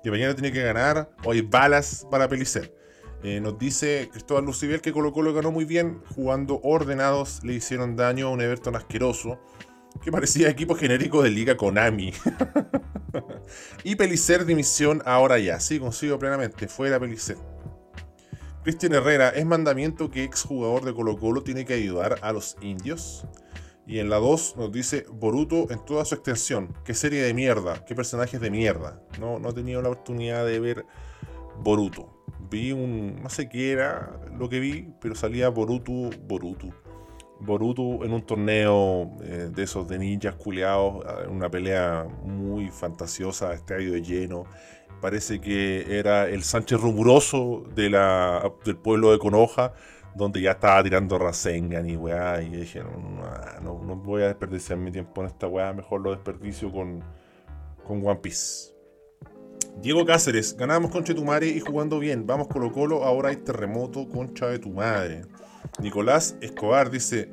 Que 0.04 0.12
mañana 0.12 0.34
tiene 0.34 0.52
que 0.52 0.62
ganar. 0.62 1.10
Hoy 1.24 1.42
balas 1.42 2.08
para 2.10 2.28
Pelicer. 2.28 2.74
Eh, 3.24 3.40
nos 3.42 3.58
dice 3.58 4.10
Cristóbal 4.12 4.46
Lucibel 4.46 4.82
que 4.82 4.92
Colo 4.92 5.12
Colo 5.12 5.34
ganó 5.34 5.52
muy 5.52 5.66
bien, 5.66 6.02
jugando 6.16 6.60
ordenados, 6.62 7.44
le 7.44 7.54
hicieron 7.54 7.96
daño 7.96 8.28
a 8.28 8.30
un 8.30 8.40
Everton 8.40 8.76
asqueroso 8.76 9.40
que 10.04 10.12
parecía 10.12 10.50
equipo 10.50 10.76
genérico 10.76 11.22
de 11.22 11.30
Liga 11.30 11.58
Konami. 11.58 12.14
y 13.84 13.96
Pelicer 13.96 14.46
dimisión 14.46 15.02
ahora 15.06 15.40
ya. 15.40 15.60
Sí, 15.60 15.80
consigo 15.80 16.20
plenamente. 16.20 16.68
Fuera 16.68 17.00
Pelicer. 17.00 17.38
Cristian 18.64 18.94
Herrera, 18.94 19.30
¿es 19.30 19.46
mandamiento 19.46 20.10
que 20.10 20.24
exjugador 20.24 20.84
de 20.86 20.94
Colo 20.94 21.18
Colo 21.20 21.44
tiene 21.44 21.66
que 21.66 21.76
ayudar 21.76 22.18
a 22.22 22.34
los 22.34 22.58
indios? 22.62 23.26
Y 23.86 24.00
en 24.00 24.10
la 24.10 24.18
2 24.18 24.56
nos 24.58 24.72
dice 24.72 25.06
Boruto 25.12 25.70
en 25.70 25.86
toda 25.86 26.04
su 26.06 26.16
extensión. 26.16 26.76
Qué 26.84 26.96
serie 26.96 27.22
de 27.22 27.36
mierda, 27.36 27.86
qué 27.86 27.94
personajes 27.94 28.42
de 28.42 28.50
mierda. 28.50 29.00
No, 29.20 29.38
no 29.38 29.50
he 29.50 29.54
tenido 29.54 29.84
la 29.84 29.90
oportunidad 29.90 30.46
de 30.46 30.60
ver 30.60 30.86
Boruto. 31.60 32.26
Vi 32.50 32.72
un. 32.72 33.22
no 33.22 33.30
sé 33.30 33.50
qué 33.50 33.72
era 33.72 34.20
lo 34.36 34.50
que 34.50 34.60
vi, 34.60 34.90
pero 35.00 35.14
salía 35.14 35.50
Boruto, 35.50 36.10
Boruto. 36.28 36.70
Boruto 37.40 38.04
en 38.06 38.14
un 38.14 38.22
torneo 38.26 39.12
eh, 39.24 39.50
de 39.54 39.64
esos 39.64 39.88
de 39.88 40.00
ninjas 40.00 40.36
culeados, 40.36 41.06
en 41.24 41.32
una 41.32 41.50
pelea 41.50 42.08
muy 42.24 42.70
fantasiosa, 42.70 43.54
estadio 43.54 43.94
de 43.94 44.02
lleno. 44.02 44.46
Parece 45.02 45.42
que 45.42 46.00
era 46.00 46.28
el 46.28 46.44
Sánchez 46.44 46.80
la, 47.76 48.52
del 48.64 48.78
pueblo 48.78 49.12
de 49.12 49.20
Conoja, 49.20 49.74
donde 50.16 50.42
ya 50.42 50.52
estaba 50.52 50.82
tirando 50.82 51.20
Rasengan 51.20 51.88
y 51.90 51.98
weá. 51.98 52.42
Y 52.42 52.50
dije, 52.50 52.82
no, 53.62 53.84
no, 53.84 53.96
voy 53.98 54.24
a 54.24 54.28
desperdiciar 54.28 54.80
mi 54.80 54.92
tiempo 54.92 55.22
en 55.22 55.28
esta 55.28 55.48
weá, 55.48 55.74
mejor 55.74 56.02
lo 56.02 56.12
desperdicio 56.12 56.72
con, 56.72 57.04
con 57.86 58.06
One 58.06 58.20
Piece. 58.22 58.75
Diego 59.82 60.06
Cáceres, 60.06 60.56
ganamos 60.58 60.90
con 60.90 61.04
Chetumare 61.04 61.48
y 61.48 61.60
jugando 61.60 62.00
bien. 62.00 62.26
Vamos 62.26 62.48
Colo 62.48 62.72
Colo, 62.72 63.04
ahora 63.04 63.30
hay 63.30 63.38
terremoto, 63.38 64.08
concha 64.08 64.48
de 64.48 64.60
tu 64.60 64.70
madre. 64.72 65.24
Nicolás 65.80 66.38
Escobar 66.42 66.90
dice, 66.90 67.30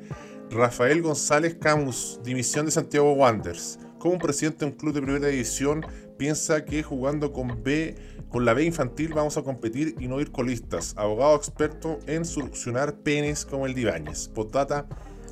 Rafael 0.51 1.01
González 1.01 1.55
Camus, 1.59 2.19
dimisión 2.23 2.65
de 2.65 2.71
Santiago 2.71 3.13
Wanderers. 3.13 3.79
Como 3.97 4.15
un 4.15 4.19
presidente 4.19 4.65
de 4.65 4.71
un 4.71 4.77
club 4.77 4.93
de 4.93 5.01
primera 5.01 5.27
división 5.27 5.85
piensa 6.17 6.65
que 6.65 6.83
jugando 6.83 7.31
con 7.31 7.63
B, 7.63 7.95
con 8.29 8.45
la 8.45 8.53
B 8.53 8.65
infantil 8.65 9.13
vamos 9.13 9.37
a 9.37 9.43
competir 9.43 9.95
y 9.99 10.07
no 10.07 10.19
ir 10.19 10.31
colistas. 10.31 10.93
Abogado 10.97 11.35
experto 11.35 11.99
en 12.05 12.25
solucionar 12.25 12.95
penes 12.97 13.45
como 13.45 13.65
el 13.65 13.73
de 13.73 13.81
Ibáñez. 13.81 14.27
Potata, 14.27 14.85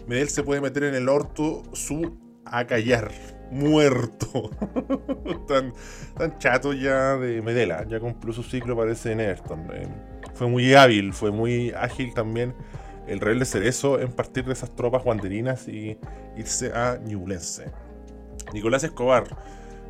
Medel 0.07 0.29
se 0.29 0.43
puede 0.43 0.61
meter 0.61 0.85
en 0.85 0.95
el 0.95 1.09
orto 1.09 1.63
su 1.73 2.17
a 2.45 2.65
callar. 2.65 3.11
Muerto. 3.51 4.49
tan, 5.47 5.73
chato 6.39 6.73
ya 6.73 7.17
de 7.17 7.41
Medela. 7.41 7.85
Ya 7.87 7.99
cumplió 7.99 8.33
su 8.33 8.43
ciclo, 8.43 8.75
parece 8.75 9.11
en 9.11 9.19
Everton. 9.19 9.67
Fue 10.33 10.47
muy 10.47 10.73
hábil, 10.73 11.13
fue 11.13 11.31
muy 11.31 11.71
ágil 11.71 12.13
también 12.13 12.55
el 13.07 13.19
de 13.19 13.45
Cerezo 13.45 13.99
en 13.99 14.11
partir 14.11 14.45
de 14.45 14.53
esas 14.53 14.73
tropas 14.75 15.03
guanderinas 15.03 15.67
y 15.67 15.97
irse 16.37 16.71
a 16.73 16.97
Ñublense. 16.97 17.71
Nicolás 18.53 18.83
Escobar 18.83 19.25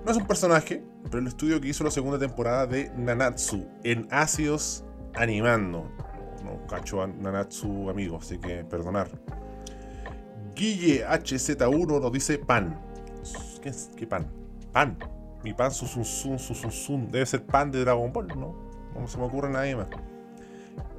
no 0.04 0.12
es 0.12 0.18
un 0.18 0.26
personaje, 0.26 0.84
pero 1.04 1.20
el 1.20 1.28
estudio 1.28 1.62
que 1.62 1.68
hizo 1.68 1.84
la 1.84 1.92
segunda 1.92 2.18
temporada 2.18 2.66
de 2.66 2.92
Nanatsu 2.98 3.68
en 3.84 4.08
ácidos 4.10 4.84
animando. 5.14 5.92
No, 6.44 6.66
cacho 6.68 7.04
a 7.04 7.08
Nanatsu 7.08 7.90
amigo, 7.90 8.18
así 8.18 8.40
que 8.40 8.64
perdonar. 8.64 9.10
Guille 10.56 11.06
HZ1 11.06 12.02
nos 12.02 12.12
dice 12.12 12.40
pan. 12.40 12.91
¿Qué, 13.62 14.08
pan? 14.08 14.28
Pan. 14.72 14.98
Mi 15.44 15.54
pan, 15.54 15.72
su 15.72 15.86
sun, 15.88 17.12
Debe 17.12 17.26
ser 17.26 17.44
pan 17.46 17.72
de 17.72 17.80
Dragon 17.82 18.12
Ball, 18.12 18.28
¿no? 18.28 18.56
No 18.94 19.08
se 19.08 19.18
me 19.18 19.26
ocurre 19.26 19.50
nadie 19.50 19.76
más. 19.76 19.88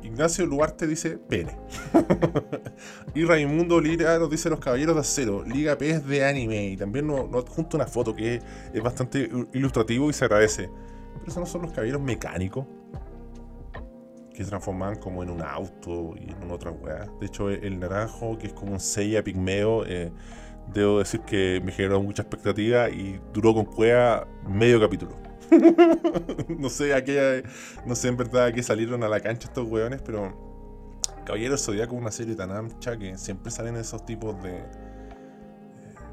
Ignacio 0.02 0.46
Luarte 0.46 0.86
dice 0.86 1.16
pene. 1.16 1.56
y 3.14 3.24
Raimundo 3.24 3.80
Lira 3.80 4.18
nos 4.18 4.30
dice 4.30 4.50
Los 4.50 4.58
Caballeros 4.58 4.96
de 4.96 5.00
Acero, 5.00 5.44
Liga 5.44 5.78
PES 5.78 6.06
de 6.06 6.24
anime. 6.24 6.66
Y 6.66 6.76
también 6.76 7.06
nos, 7.06 7.32
adjunta 7.32 7.76
una 7.76 7.86
foto 7.86 8.14
que 8.14 8.40
es 8.72 8.82
bastante 8.82 9.30
ilustrativo 9.52 10.10
y 10.10 10.12
se 10.12 10.24
agradece. 10.24 10.68
Pero 11.14 11.26
esos 11.26 11.38
no 11.38 11.46
son 11.46 11.62
los 11.62 11.72
caballeros 11.72 12.02
mecánicos 12.02 12.66
que 14.34 14.42
se 14.42 14.48
transforman 14.48 14.96
como 14.96 15.22
en 15.22 15.30
un 15.30 15.42
auto 15.42 16.14
y 16.16 16.32
en 16.32 16.50
otra 16.50 16.70
weá. 16.70 17.06
De 17.20 17.26
hecho, 17.26 17.50
el 17.50 17.78
naranjo, 17.78 18.38
que 18.38 18.46
es 18.48 18.52
como 18.52 18.72
un 18.72 18.80
sella 18.80 19.22
pigmeo, 19.22 19.84
eh, 19.86 20.10
debo 20.72 20.98
decir 20.98 21.20
que 21.20 21.60
me 21.64 21.72
generó 21.72 22.02
mucha 22.02 22.22
expectativa 22.22 22.88
y 22.88 23.20
duró 23.32 23.54
con 23.54 23.64
cueva 23.64 24.26
medio 24.46 24.80
capítulo. 24.80 25.16
no 26.48 26.68
sé 26.70 26.94
a 26.94 27.02
no 27.84 27.94
sé 27.94 28.08
en 28.08 28.16
verdad 28.16 28.46
a 28.46 28.52
qué 28.52 28.62
salieron 28.62 29.02
a 29.04 29.08
la 29.08 29.20
cancha 29.20 29.48
estos 29.48 29.68
weones, 29.68 30.00
pero 30.02 30.52
Caballero 31.24 31.56
como 31.88 32.00
una 32.00 32.10
serie 32.10 32.34
tan 32.34 32.50
ancha 32.50 32.96
que 32.98 33.16
siempre 33.18 33.50
salen 33.50 33.76
esos 33.76 34.04
tipos 34.04 34.42
de 34.42 34.62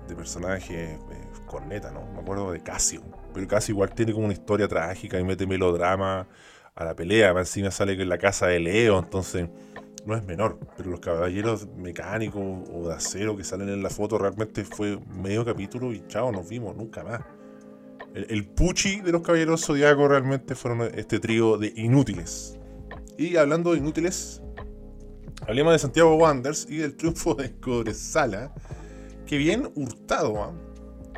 de 0.10 0.16
personajes 0.16 0.72
eh, 0.72 1.00
corneta, 1.46 1.92
¿no? 1.92 2.06
Me 2.14 2.20
acuerdo 2.20 2.52
de 2.52 2.62
Casio, 2.62 3.02
pero 3.34 3.48
Casio 3.48 3.74
igual 3.74 3.94
tiene 3.94 4.12
como 4.12 4.26
una 4.26 4.34
historia 4.34 4.68
trágica 4.68 5.20
y 5.20 5.24
mete 5.24 5.48
melodrama 5.48 6.28
a 6.76 6.84
la 6.84 6.96
pelea, 6.96 7.30
encima 7.30 7.72
sale 7.72 7.96
que 7.96 8.04
en 8.04 8.10
la 8.10 8.18
casa 8.18 8.48
de 8.48 8.60
Leo, 8.60 9.00
entonces 9.00 9.48
no 10.10 10.18
es 10.18 10.26
menor, 10.26 10.58
pero 10.76 10.90
los 10.90 11.00
caballeros 11.00 11.68
mecánicos 11.78 12.42
o 12.74 12.88
de 12.88 12.96
acero 12.96 13.38
que 13.38 13.44
salen 13.44 13.70
en 13.70 13.84
la 13.84 13.90
foto 13.90 14.18
realmente 14.18 14.66
fue 14.66 15.00
medio 15.08 15.46
capítulo 15.46 15.94
y 15.94 16.04
chao, 16.08 16.32
nos 16.32 16.50
vimos, 16.50 16.76
nunca 16.76 17.04
más. 17.04 17.22
El, 18.16 18.48
puchi 18.48 19.02
de 19.02 19.12
los 19.12 19.22
caballeros 19.22 19.64
zodiacos 19.64 20.10
realmente 20.10 20.56
fueron 20.56 20.82
este 20.96 21.20
trío 21.20 21.60
de 21.60 21.72
inútiles. 21.76 22.58
Y 23.18 23.38
hablando 23.38 23.74
de 23.74 23.78
inútiles, 23.78 24.42
hablemos 25.48 25.74
de 25.74 25.80
Santiago 25.80 26.16
Wanderers 26.16 26.66
y 26.68 26.78
del 26.78 26.96
triunfo 26.96 27.36
de 27.36 27.56
Cobresala. 27.60 28.52
Que 29.28 29.38
bien 29.38 29.72
hurtado, 29.76 30.42
¿ah? 30.42 30.54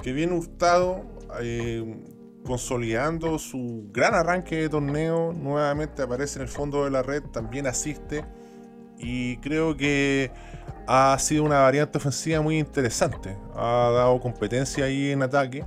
que 0.04 0.12
bien 0.12 0.34
hurtado, 0.34 1.06
eh, 1.40 1.96
consolidando 2.44 3.40
su 3.40 3.88
gran 3.94 4.16
arranque 4.16 4.58
de 4.58 4.68
torneo. 4.68 5.32
Nuevamente 5.32 6.02
aparece 6.02 6.40
en 6.40 6.44
el 6.44 6.50
fondo 6.50 6.84
de 6.84 6.92
la 6.92 7.04
red, 7.04 7.24
también 7.32 7.68
asiste. 7.68 8.26
Y 9.02 9.38
creo 9.38 9.76
que 9.76 10.32
ha 10.88 11.18
sido 11.20 11.44
una 11.44 11.60
variante 11.60 11.98
ofensiva 11.98 12.42
muy 12.42 12.60
interesante. 12.60 13.36
Ha 13.56 13.92
dado 13.94 14.20
competencia 14.20 14.86
ahí 14.86 15.12
en 15.12 15.24
ataque 15.24 15.64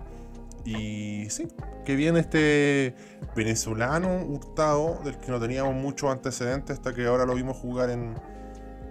y 0.65 1.29
sí, 1.31 1.49
que 1.85 1.97
viene 1.97 2.21
este 2.21 2.95
venezolano 3.37 4.25
Hurtado, 4.25 5.01
del 5.05 5.19
que 5.19 5.31
no 5.31 5.39
teníamos 5.39 5.75
muchos 5.75 6.11
antecedentes 6.11 6.79
hasta 6.79 6.95
que 6.95 7.07
ahora 7.07 7.27
lo 7.27 7.35
vimos 7.35 7.57
jugar 7.57 7.91
en, 7.91 8.15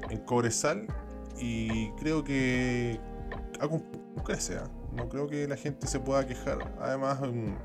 en 0.10 0.20
Cobresal. 0.20 0.88
Y 1.40 1.90
creo 1.94 2.24
que 2.24 3.00
crece, 4.24 4.58
¿ah? 4.58 4.70
no 4.96 5.10
creo 5.10 5.28
que 5.28 5.48
la 5.48 5.58
gente 5.58 5.88
se 5.88 6.00
pueda 6.00 6.26
quejar. 6.26 6.74
Además, 6.80 7.20
un, 7.22 7.58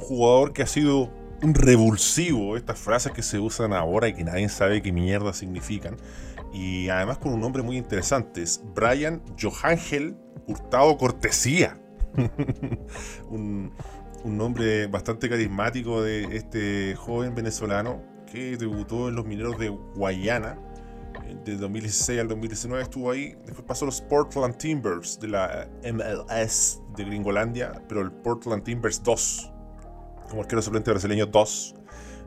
jugador 0.00 0.52
que 0.52 0.62
ha 0.62 0.66
sido 0.66 1.10
revulsivo, 1.40 2.56
estas 2.56 2.78
frases 2.78 3.12
que 3.12 3.22
se 3.22 3.38
usan 3.38 3.72
ahora 3.72 4.08
y 4.08 4.14
que 4.14 4.24
nadie 4.24 4.48
sabe 4.48 4.82
qué 4.82 4.92
mierda 4.92 5.32
significan. 5.32 5.96
Y 6.52 6.88
además 6.88 7.18
con 7.18 7.34
un 7.34 7.40
nombre 7.40 7.62
muy 7.62 7.76
interesante, 7.76 8.42
es 8.42 8.62
Brian 8.74 9.22
Johangel 9.40 10.16
Hurtado 10.46 10.96
Cortesía. 10.96 11.78
un, 13.30 13.72
nombre 14.24 14.86
bastante 14.86 15.28
carismático 15.28 16.02
de 16.02 16.36
este 16.36 16.96
joven 16.96 17.34
venezolano 17.34 18.02
que 18.30 18.56
debutó 18.56 19.08
en 19.08 19.14
los 19.14 19.26
mineros 19.26 19.58
de 19.58 19.68
Guayana. 19.68 20.58
Eh, 21.26 21.36
de 21.44 21.56
2016 21.56 22.20
al 22.20 22.28
2019 22.28 22.82
estuvo 22.82 23.10
ahí. 23.10 23.36
Después 23.44 23.66
pasó 23.66 23.84
a 23.84 23.86
los 23.86 24.00
Portland 24.00 24.56
Timbers 24.56 25.20
de 25.20 25.28
la 25.28 25.68
MLS 25.84 26.80
de 26.96 27.04
Gringolandia, 27.04 27.82
pero 27.88 28.00
el 28.00 28.10
Portland 28.10 28.64
Timbers 28.64 29.02
2, 29.02 29.52
como 30.28 30.42
arquero 30.42 30.62
suplente 30.62 30.90
brasileño 30.90 31.26
2. 31.26 31.74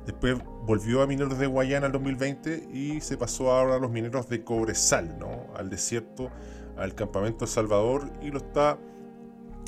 Después 0.06 0.38
volvió 0.66 1.02
a 1.02 1.08
Mineros 1.08 1.38
de 1.38 1.48
Guayana 1.48 1.88
en 1.88 1.92
2020 1.92 2.70
y 2.74 3.02
se 3.02 3.18
pasó 3.18 3.52
ahora 3.52 3.76
a 3.76 3.80
los 3.80 3.92
Mineros 3.92 4.28
de 4.30 4.44
Cobresal, 4.44 5.20
¿no? 5.20 5.48
Al 5.56 5.70
desierto, 5.70 6.30
al 6.78 6.96
campamento 6.96 7.46
de 7.46 7.52
Salvador 7.52 8.10
y 8.22 8.32
lo 8.32 8.40
está 8.40 8.78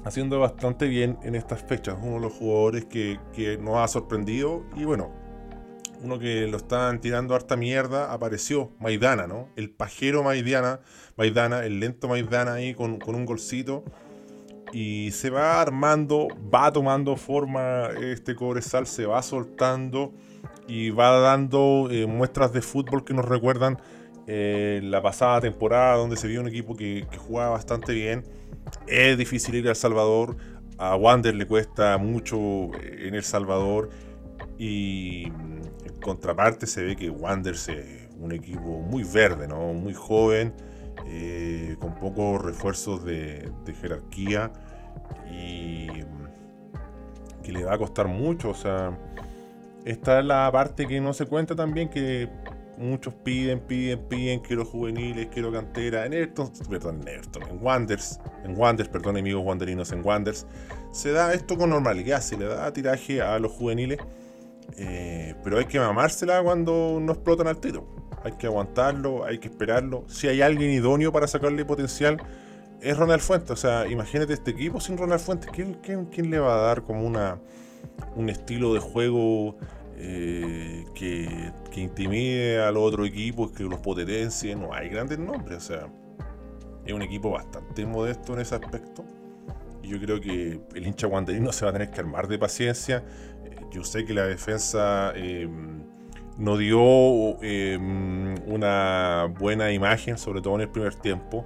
haciendo 0.03 0.39
bastante 0.39 0.87
bien 0.87 1.17
en 1.23 1.35
estas 1.35 1.61
fechas. 1.63 1.97
Uno 2.01 2.15
de 2.15 2.21
los 2.21 2.33
jugadores 2.33 2.85
que, 2.85 3.19
nos 3.59 3.77
ha 3.77 3.87
sorprendido 3.87 4.65
y 4.75 4.85
bueno, 4.85 5.11
uno 6.01 6.17
que 6.17 6.47
lo 6.47 6.57
están 6.57 6.99
tirando 7.01 7.35
harta 7.35 7.55
mierda, 7.55 8.11
apareció 8.11 8.71
Maidana, 8.79 9.27
¿no? 9.27 9.49
El 9.55 9.69
pajero 9.69 10.23
Maidana, 10.23 10.79
Maidana 11.17 11.63
el 11.65 11.79
lento 11.79 12.07
Maidana 12.07 12.53
ahí 12.53 12.73
con, 12.73 12.99
un 13.05 13.25
golcito. 13.25 13.83
Y 14.71 15.11
se 15.11 15.29
va 15.29 15.61
armando, 15.61 16.27
va 16.53 16.71
tomando 16.71 17.15
forma 17.17 17.89
este 18.01 18.35
Cobresal, 18.35 18.87
se 18.87 19.05
va 19.05 19.21
soltando 19.21 20.13
y 20.67 20.91
va 20.91 21.19
dando 21.19 21.89
eh, 21.91 22.05
muestras 22.05 22.53
de 22.53 22.61
fútbol 22.61 23.03
que 23.03 23.13
nos 23.13 23.25
recuerdan 23.25 23.81
eh, 24.27 24.79
la 24.83 25.01
pasada 25.01 25.41
temporada 25.41 25.97
donde 25.97 26.15
se 26.15 26.27
vio 26.27 26.39
un 26.39 26.47
equipo 26.47 26.75
que, 26.75 27.05
que 27.11 27.17
jugaba 27.17 27.49
bastante 27.49 27.93
bien 27.93 28.23
es 28.87 29.17
difícil 29.17 29.55
ir 29.55 29.67
a 29.67 29.71
El 29.71 29.75
Salvador. 29.75 30.35
A 30.77 30.95
Wander 30.95 31.35
le 31.35 31.45
cuesta 31.45 31.97
mucho 31.97 32.37
eh, 32.75 33.07
en 33.07 33.15
El 33.15 33.23
Salvador. 33.23 33.89
Y 34.57 35.25
en 35.25 35.99
contraparte 36.03 36.67
se 36.67 36.83
ve 36.83 36.95
que 36.95 37.09
Wander 37.09 37.55
es 37.55 37.69
un 38.19 38.31
equipo 38.31 38.81
muy 38.81 39.03
verde, 39.03 39.47
¿no? 39.47 39.73
muy 39.73 39.93
joven, 39.93 40.53
eh, 41.05 41.75
con 41.79 41.95
pocos 41.95 42.43
refuerzos 42.43 43.03
de, 43.03 43.51
jerarquía 43.81 44.51
y 45.29 45.87
que 47.43 47.51
le 47.51 47.63
va 47.63 47.75
a 47.75 47.77
costar 47.77 48.07
mucho. 48.07 48.49
O 48.49 48.53
sea, 48.53 48.97
esta 49.85 50.19
es 50.19 50.25
la 50.25 50.49
parte 50.51 50.87
que 50.87 51.01
no 51.01 51.13
se 51.13 51.25
cuenta 51.25 51.55
también, 51.55 51.89
que 51.89 52.29
muchos 52.77 53.13
piden, 53.13 53.59
piden, 53.61 53.99
piden, 54.07 54.39
quiero 54.39 54.65
juveniles, 54.65 55.27
quiero 55.27 55.51
cantera. 55.51 56.05
En 56.05 56.13
Everton, 56.13 56.51
perdón, 56.69 57.01
en 57.01 57.07
Everton, 57.07 57.43
en 57.43 57.63
Wanders, 57.63 58.19
en 58.43 58.59
Wanders, 58.59 58.89
perdón, 58.89 59.17
amigos 59.17 59.43
wanderinos, 59.45 59.91
en 59.91 60.05
Wanders, 60.05 60.45
se 60.91 61.11
da 61.11 61.33
esto 61.33 61.57
con 61.57 61.69
normalidad, 61.69 62.21
se 62.21 62.37
le 62.37 62.45
da 62.45 62.71
tiraje 62.73 63.21
a 63.21 63.39
los 63.39 63.51
juveniles, 63.51 63.99
eh, 64.77 65.35
pero 65.43 65.57
hay 65.57 65.65
que 65.65 65.79
mamársela 65.79 66.41
cuando 66.43 66.99
no 67.01 67.13
explotan 67.13 67.47
al 67.47 67.59
tiro. 67.59 68.00
Hay 68.23 68.33
que 68.33 68.47
aguantarlo, 68.47 69.25
hay 69.25 69.39
que 69.39 69.47
esperarlo. 69.47 70.03
Si 70.07 70.27
hay 70.27 70.41
alguien 70.41 70.71
idóneo 70.71 71.11
para 71.11 71.27
sacarle 71.27 71.65
potencial, 71.65 72.21
es 72.81 72.97
Ronald 72.97 73.21
Fuentes. 73.21 73.51
O 73.51 73.55
sea, 73.55 73.87
imagínate 73.87 74.33
este 74.33 74.51
equipo 74.51 74.79
sin 74.79 74.97
Ronald 74.97 75.21
Fuentes. 75.21 75.49
¿Quién, 75.51 75.75
quién, 75.81 76.05
quién 76.05 76.29
le 76.29 76.39
va 76.39 76.55
a 76.55 76.61
dar 76.61 76.83
como 76.83 77.05
una, 77.05 77.39
un 78.15 78.29
estilo 78.29 78.73
de 78.73 78.79
juego? 78.79 79.57
Eh, 80.03 80.83
que, 80.95 81.51
intimide 81.75 82.59
a 82.59 82.71
los 82.71 82.81
otros 82.81 83.07
equipos, 83.07 83.51
que 83.51 83.63
los 83.63 83.79
potencie, 83.79 84.55
no 84.55 84.73
hay 84.73 84.89
grandes 84.89 85.19
nombres, 85.19 85.57
o 85.57 85.61
sea, 85.61 85.87
es 86.83 86.91
un 86.91 87.03
equipo 87.03 87.29
bastante 87.29 87.85
modesto 87.85 88.33
en 88.33 88.39
ese 88.39 88.55
aspecto. 88.55 89.05
Y 89.83 89.89
yo 89.89 89.99
creo 89.99 90.19
que 90.19 90.59
el 90.73 90.87
hincha 90.87 91.05
guanderino 91.05 91.51
se 91.51 91.65
va 91.65 91.69
a 91.69 91.73
tener 91.73 91.91
que 91.91 91.99
armar 91.99 92.27
de 92.27 92.39
paciencia. 92.39 93.03
Yo 93.71 93.83
sé 93.83 94.03
que 94.03 94.13
la 94.15 94.25
defensa 94.25 95.13
eh, 95.15 95.47
no 96.41 96.57
dio 96.57 96.81
una 98.47 99.31
buena 99.39 99.71
imagen, 99.71 100.17
sobre 100.17 100.41
todo 100.41 100.55
en 100.55 100.61
el 100.61 100.69
primer 100.69 100.95
tiempo. 100.95 101.45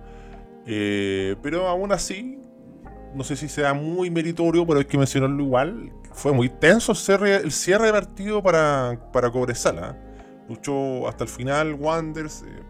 Eh, 0.65 1.35
pero 1.41 1.67
aún 1.67 1.91
así, 1.91 2.39
no 3.13 3.25
sé 3.25 3.35
si 3.35 3.49
sea 3.49 3.73
muy 3.73 4.09
meritorio, 4.09 4.65
pero 4.65 4.79
hay 4.79 4.85
que 4.85 4.97
mencionarlo 4.97 5.43
igual. 5.43 5.91
Fue 6.13 6.31
muy 6.31 6.47
tenso 6.47 6.93
el 6.93 6.97
cierre, 6.97 7.35
el 7.35 7.51
cierre 7.51 7.87
de 7.87 7.91
partido 7.91 8.41
para, 8.41 9.11
para 9.11 9.29
Cobresala. 9.29 10.01
Luchó 10.47 11.09
hasta 11.09 11.25
el 11.25 11.29
final 11.29 11.73
Wanders. 11.73 12.43
Eh, 12.43 12.63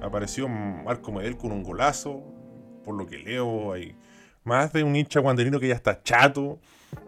apareció 0.00 0.48
Marco 0.48 1.12
Medel 1.12 1.36
con 1.36 1.52
un 1.52 1.62
golazo. 1.62 2.22
Por 2.82 2.94
lo 2.94 3.06
que 3.06 3.18
leo, 3.18 3.74
hay 3.74 3.94
más 4.42 4.72
de 4.72 4.82
un 4.82 4.96
hincha 4.96 5.20
guanderino 5.20 5.60
que 5.60 5.68
ya 5.68 5.74
está 5.74 6.02
chato 6.02 6.58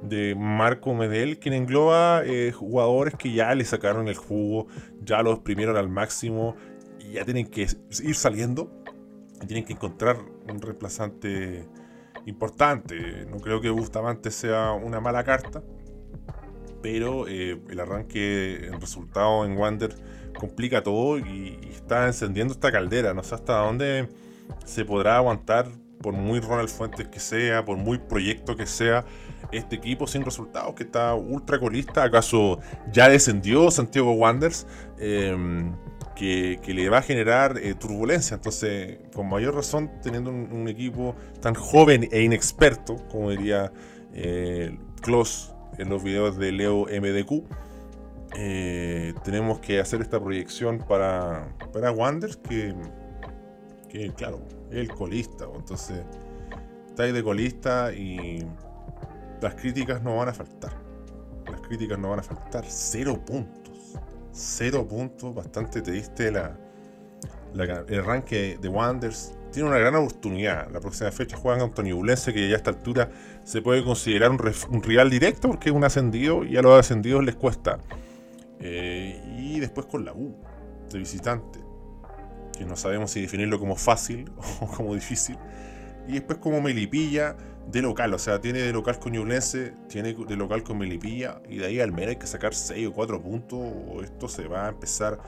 de 0.03 0.35
Marco 0.35 0.95
Medel, 0.95 1.39
quien 1.39 1.55
engloba 1.55 2.23
eh, 2.25 2.53
jugadores 2.53 3.15
que 3.15 3.33
ya 3.33 3.55
le 3.55 3.65
sacaron 3.65 4.09
el 4.09 4.17
jugo, 4.17 4.67
ya 5.03 5.23
los 5.23 5.35
exprimieron 5.35 5.77
al 5.77 5.89
máximo 5.89 6.57
y 6.99 7.13
ya 7.13 7.25
tienen 7.25 7.47
que 7.47 7.67
ir 8.03 8.15
saliendo 8.15 8.71
y 9.43 9.47
tienen 9.47 9.65
que 9.65 9.73
encontrar 9.73 10.19
un 10.49 10.61
reemplazante 10.61 11.67
importante. 12.27 13.27
No 13.27 13.39
creo 13.39 13.61
que 13.61 13.71
Bustamante 13.71 14.31
sea 14.31 14.73
una 14.73 15.01
mala 15.01 15.25
carta, 15.25 15.63
pero 16.83 17.27
eh, 17.29 17.61
el 17.69 17.81
arranque 17.81 18.67
en 18.67 18.81
resultado 18.81 19.45
en 19.45 19.57
Wander 19.57 19.95
complica 20.39 20.83
todo 20.83 21.19
y, 21.19 21.59
está 21.71 22.07
encendiendo 22.07 22.53
esta 22.53 22.71
caldera. 22.71 23.15
No 23.15 23.23
sé 23.23 23.35
hasta 23.35 23.59
dónde 23.59 24.09
se 24.65 24.85
podrá 24.85 25.17
aguantar, 25.17 25.67
por 26.01 26.15
muy 26.15 26.41
Ronald 26.41 26.69
Fuentes 26.69 27.09
que 27.09 27.21
sea, 27.21 27.65
por 27.65 27.77
muy 27.77 27.99
proyecto 27.99 28.57
que 28.57 28.67
sea, 28.67 29.05
este 29.53 29.77
equipo 29.77 30.07
sin 30.07 30.25
resultados, 30.25 30.75
que 30.75 30.85
está 30.85 31.15
ultra 31.15 31.59
colista. 31.59 32.05
¿Acaso 32.05 32.61
ya 32.93 33.09
descendió 33.09 33.71
Santiago 33.71 34.13
Wanderers? 34.13 34.67
Em, 34.99 35.73
que, 36.21 36.75
le 36.75 36.89
va 36.91 36.99
a 36.99 37.03
generar 37.03 37.59
eh, 37.59 37.75
turbulencia. 37.75 38.35
Entonces, 38.35 38.99
con 39.15 39.29
mayor 39.29 39.55
razón, 39.55 39.91
teniendo 40.03 40.31
un, 40.31 40.69
equipo 40.69 41.15
tan 41.41 41.55
joven 41.55 42.09
e 42.13 42.23
inexperto, 42.23 42.97
como 43.11 43.31
diría 43.31 43.73
eh, 44.13 44.77
en 45.79 45.89
los 45.89 46.03
videos 46.05 46.37
de 46.37 46.53
Leo 46.53 46.87
MDQ, 46.87 47.45
eh, 48.37 49.15
tenemos 49.25 49.61
que 49.61 49.81
hacer 49.81 50.03
esta 50.03 50.21
proyección 50.21 50.79
para, 50.79 51.57
para 51.73 51.91
Wanderers, 51.91 52.37
que, 52.37 52.75
que, 53.89 54.13
claro, 54.13 54.41
es 54.71 54.77
el 54.77 54.89
colista. 54.89 55.47
Entonces, 55.55 56.05
está 56.87 57.05
ahí 57.05 57.13
de 57.13 57.23
colista 57.23 57.93
y 57.93 58.45
las 59.41 59.55
críticas 59.55 60.03
no 60.03 60.17
van 60.17 60.29
a 60.29 60.35
faltar. 60.35 60.73
Las 61.51 61.61
críticas 61.63 61.99
no 61.99 62.11
van 62.11 62.21
a 62.21 62.23
faltar. 62.23 62.65
Cero 62.69 63.21
puntos. 63.25 63.95
Cero 64.33 64.87
puntos. 64.87 65.35
Bastante 65.35 65.83
triste 65.83 66.31
la, 66.31 66.57
el 67.55 68.01
arranque 68.01 68.59
de 68.61 68.69
Wanderers. 68.69 69.33
Tiene 69.53 69.69
una 69.69 69.79
gran 69.79 69.97
oportunidad. 69.97 70.71
La 70.71 70.81
próxima 70.81 71.11
fecha 71.11 71.37
juegan 71.37 71.61
contra 71.61 71.85
Ñublense, 71.85 72.33
que 72.33 72.49
ya 72.49 72.55
a 72.55 72.59
esta 72.59 72.71
altura 72.71 73.11
se 73.43 73.63
puede 73.63 73.83
considerar 73.83 74.31
un, 74.31 74.83
rival 74.83 75.11
directo 75.11 75.49
porque 75.49 75.71
es 75.71 75.75
un 75.75 75.83
ascendido 75.83 76.45
y 76.45 76.57
a 76.57 76.63
los 76.63 76.79
ascendidos 76.79 77.25
les 77.25 77.35
cuesta. 77.35 77.81
Eh, 78.61 79.21
y 79.39 79.59
después 79.59 79.87
con 79.87 80.05
la 80.05 80.13
U, 80.13 80.37
de 80.91 80.99
visitante, 80.99 81.59
que 82.57 82.65
no 82.65 82.77
sabemos 82.77 83.11
si 83.11 83.23
definirlo 83.23 83.59
como 83.59 83.75
fácil 83.75 84.31
o 84.61 84.67
como 84.67 84.95
difícil. 84.95 85.37
Y 86.07 86.13
después 86.15 86.39
como 86.39 86.61
Melipilla, 86.61 87.37
de 87.71 87.83
local, 87.83 88.13
o 88.15 88.19
sea, 88.19 88.41
tiene 88.41 88.61
de 88.61 88.73
local 88.73 88.99
con 88.99 89.13
Ñublense, 89.13 89.75
tiene 89.89 90.15
de 90.15 90.37
local 90.37 90.63
con 90.63 90.79
Melipilla, 90.79 91.41
y 91.49 91.59
de 91.59 91.67
ahí 91.67 91.81
al 91.81 91.93
menos 91.93 92.11
hay 92.11 92.17
que 92.17 92.27
sacar 92.27 92.55
6 92.55 92.89
o 92.89 92.93
4 92.93 93.23
puntos, 93.23 93.59
o 93.61 94.03
esto 94.03 94.29
se 94.29 94.49
va 94.49 94.67
a 94.67 94.69
empezar 94.71 95.21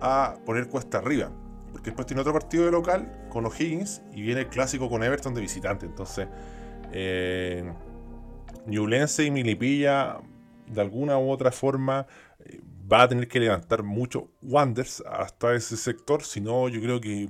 a 0.00 0.36
poner 0.44 0.68
cuesta 0.68 0.98
arriba. 0.98 1.32
Porque 1.72 1.90
después 1.90 2.06
tiene 2.06 2.20
otro 2.20 2.32
partido 2.32 2.64
de 2.64 2.70
local 2.70 3.26
con 3.28 3.44
los 3.44 3.60
Higgins 3.60 4.02
y 4.14 4.22
viene 4.22 4.42
el 4.42 4.48
clásico 4.48 4.88
con 4.88 5.02
Everton 5.02 5.34
de 5.34 5.40
visitante. 5.40 5.86
Entonces, 5.86 6.26
eh, 6.92 7.70
Ñublense 8.66 9.24
y 9.24 9.30
Melipilla, 9.30 10.18
de 10.66 10.80
alguna 10.80 11.18
u 11.18 11.30
otra 11.30 11.52
forma, 11.52 12.06
eh, 12.44 12.60
va 12.90 13.02
a 13.02 13.08
tener 13.08 13.28
que 13.28 13.40
levantar 13.40 13.82
mucho 13.82 14.28
Wanders 14.42 15.02
hasta 15.06 15.54
ese 15.54 15.76
sector, 15.76 16.22
si 16.22 16.40
no, 16.40 16.68
yo 16.68 16.80
creo 16.80 17.00
que 17.00 17.28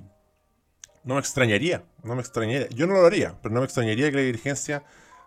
no 1.05 1.15
me 1.15 1.21
extrañaría, 1.21 1.85
no 2.09 2.15
me 2.17 2.23
extrañaría. 2.23 2.69
Yo 2.71 2.87
no 2.87 2.95
lo 2.95 3.07
haría, 3.07 3.37
pero 3.43 3.55
no 3.55 3.61
me 3.61 3.67
extrañaría 3.67 4.11
que 4.11 4.17
la 4.17 4.23
dirigencia 4.23 4.83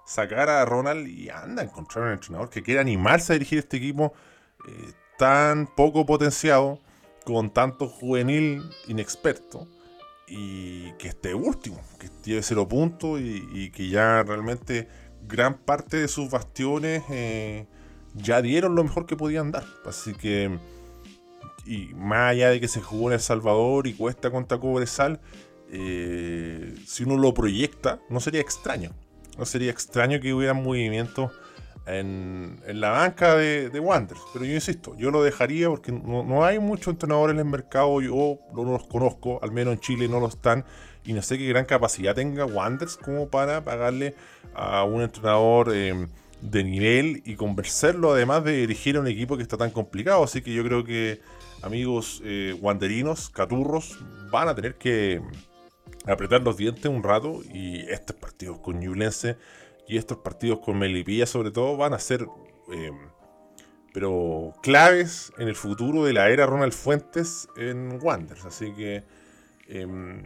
sacara 0.05 0.61
a 0.61 0.65
Ronald 0.65 1.07
y 1.07 1.29
anda 1.29 1.61
a 1.61 1.65
encontrar 1.65 2.05
un 2.05 2.11
entrenador 2.13 2.49
que 2.49 2.63
quiera 2.63 2.81
animarse 2.81 3.31
a 3.31 3.35
dirigir 3.35 3.59
este 3.59 3.77
equipo 3.77 4.13
eh, 4.67 4.91
tan 5.17 5.67
poco 5.67 6.05
potenciado, 6.05 6.79
con 7.23 7.51
tanto 7.51 7.87
juvenil 7.87 8.63
inexperto, 8.87 9.67
y 10.27 10.93
que 10.93 11.09
esté 11.09 11.35
último, 11.35 11.79
que 11.99 12.09
lleve 12.23 12.41
cero 12.41 12.67
puntos 12.67 13.19
y, 13.19 13.69
que 13.71 13.89
ya 13.89 14.23
realmente 14.23 14.87
gran 15.27 15.57
parte 15.57 15.97
de 15.97 16.07
sus 16.07 16.29
bastiones 16.31 17.03
eh, 17.09 17.67
ya 18.15 18.41
dieron 18.41 18.75
lo 18.75 18.83
mejor 18.83 19.05
que 19.05 19.15
podían 19.15 19.51
dar. 19.51 19.65
Así 19.85 20.13
que, 20.13 20.57
y 21.65 21.93
más 21.95 22.31
allá 22.31 22.49
de 22.49 22.59
que 22.59 22.67
se 22.67 22.81
jugó 22.81 23.09
en 23.09 23.15
El 23.15 23.19
Salvador 23.19 23.87
y 23.87 23.93
cuesta 23.93 24.31
contra 24.31 24.57
Cobresal, 24.57 25.19
eh, 25.71 26.75
si 26.85 27.03
uno 27.03 27.17
lo 27.17 27.33
proyecta, 27.33 27.99
no 28.09 28.19
sería 28.19 28.41
extraño. 28.41 28.91
No 29.37 29.45
sería 29.45 29.71
extraño 29.71 30.19
que 30.19 30.33
hubiera 30.33 30.53
movimientos 30.53 31.31
en, 31.85 32.59
en, 32.67 32.81
la 32.81 32.89
banca 32.89 33.35
de, 33.35 33.69
de 33.69 33.79
Wanderers. 33.79 34.21
Pero 34.33 34.45
yo 34.45 34.53
insisto, 34.53 34.95
yo 34.97 35.11
lo 35.11 35.23
dejaría 35.23 35.69
porque 35.69 35.93
no, 35.93 36.43
hay 36.43 36.59
muchos 36.59 36.89
entrenadores 36.89 37.33
en 37.35 37.39
el 37.39 37.45
mercado. 37.45 38.01
Yo 38.01 38.39
no 38.53 38.63
los 38.63 38.83
conozco, 38.87 39.39
al 39.41 39.51
menos 39.51 39.73
en 39.73 39.79
Chile 39.79 40.07
no 40.09 40.19
lo 40.19 40.27
están. 40.27 40.65
Y 41.05 41.13
no 41.13 41.21
sé 41.21 41.37
qué 41.37 41.47
gran 41.47 41.65
capacidad 41.65 42.13
tenga 42.13 42.45
Wanderers 42.45 42.97
como 42.97 43.29
para 43.29 43.63
pagarle 43.63 44.15
a 44.53 44.83
un 44.83 45.01
entrenador 45.01 45.71
eh, 45.73 46.07
de 46.41 46.63
nivel 46.63 47.23
y 47.25 47.35
convencerlo, 47.35 48.11
además 48.11 48.43
de 48.43 48.57
dirigir 48.57 48.97
a 48.97 48.99
un 48.99 49.07
equipo 49.07 49.37
que 49.37 49.43
está 49.43 49.57
tan 49.57 49.71
complicado. 49.71 50.23
Así 50.23 50.41
que 50.41 50.53
yo 50.53 50.63
creo 50.63 50.83
que 50.83 51.21
amigos 51.63 52.21
eh, 52.25 52.55
wanderinos, 52.59 53.29
caturros, 53.29 53.97
van 54.29 54.49
a 54.49 54.55
tener 54.55 54.75
que 54.75 55.21
apretar 56.05 56.41
los 56.41 56.57
dientes 56.57 56.85
un 56.85 57.03
rato 57.03 57.41
y 57.53 57.81
estos 57.89 58.15
partidos 58.15 58.59
con 58.59 58.79
Ñublense 58.79 59.37
y 59.87 59.97
estos 59.97 60.17
partidos 60.17 60.59
con 60.59 60.79
Melipilla 60.79 61.25
sobre 61.25 61.51
todo 61.51 61.77
van 61.77 61.93
a 61.93 61.99
ser 61.99 62.27
em, 62.71 62.97
pero 63.93 64.53
claves 64.61 65.33
en 65.37 65.47
el 65.47 65.55
futuro 65.55 66.05
de 66.05 66.13
la 66.13 66.29
era 66.29 66.45
Ronald 66.45 66.73
Fuentes 66.73 67.47
en 67.57 67.99
Wanderers. 68.01 68.45
Así 68.45 68.71
que 68.73 69.03
em, 69.67 70.23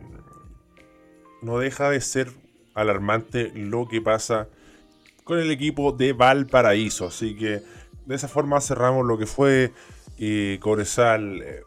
no 1.42 1.60
deja 1.60 1.90
de 1.90 2.02
ser 2.02 2.32
alarmante 2.74 3.52
lo 3.56 3.88
que 3.88 4.02
pasa 4.02 4.48
con 5.24 5.40
el 5.40 5.50
equipo 5.50 5.92
de 5.92 6.14
Valparaíso. 6.14 7.08
Así 7.08 7.36
que 7.36 7.64
de 8.06 8.16
esa 8.16 8.28
forma 8.28 8.62
cerramos 8.62 9.06
lo 9.06 9.18
que 9.18 9.26
fue 9.26 9.74
y 10.18 10.58
Cobresal 10.60 11.42
eh, 11.42 11.62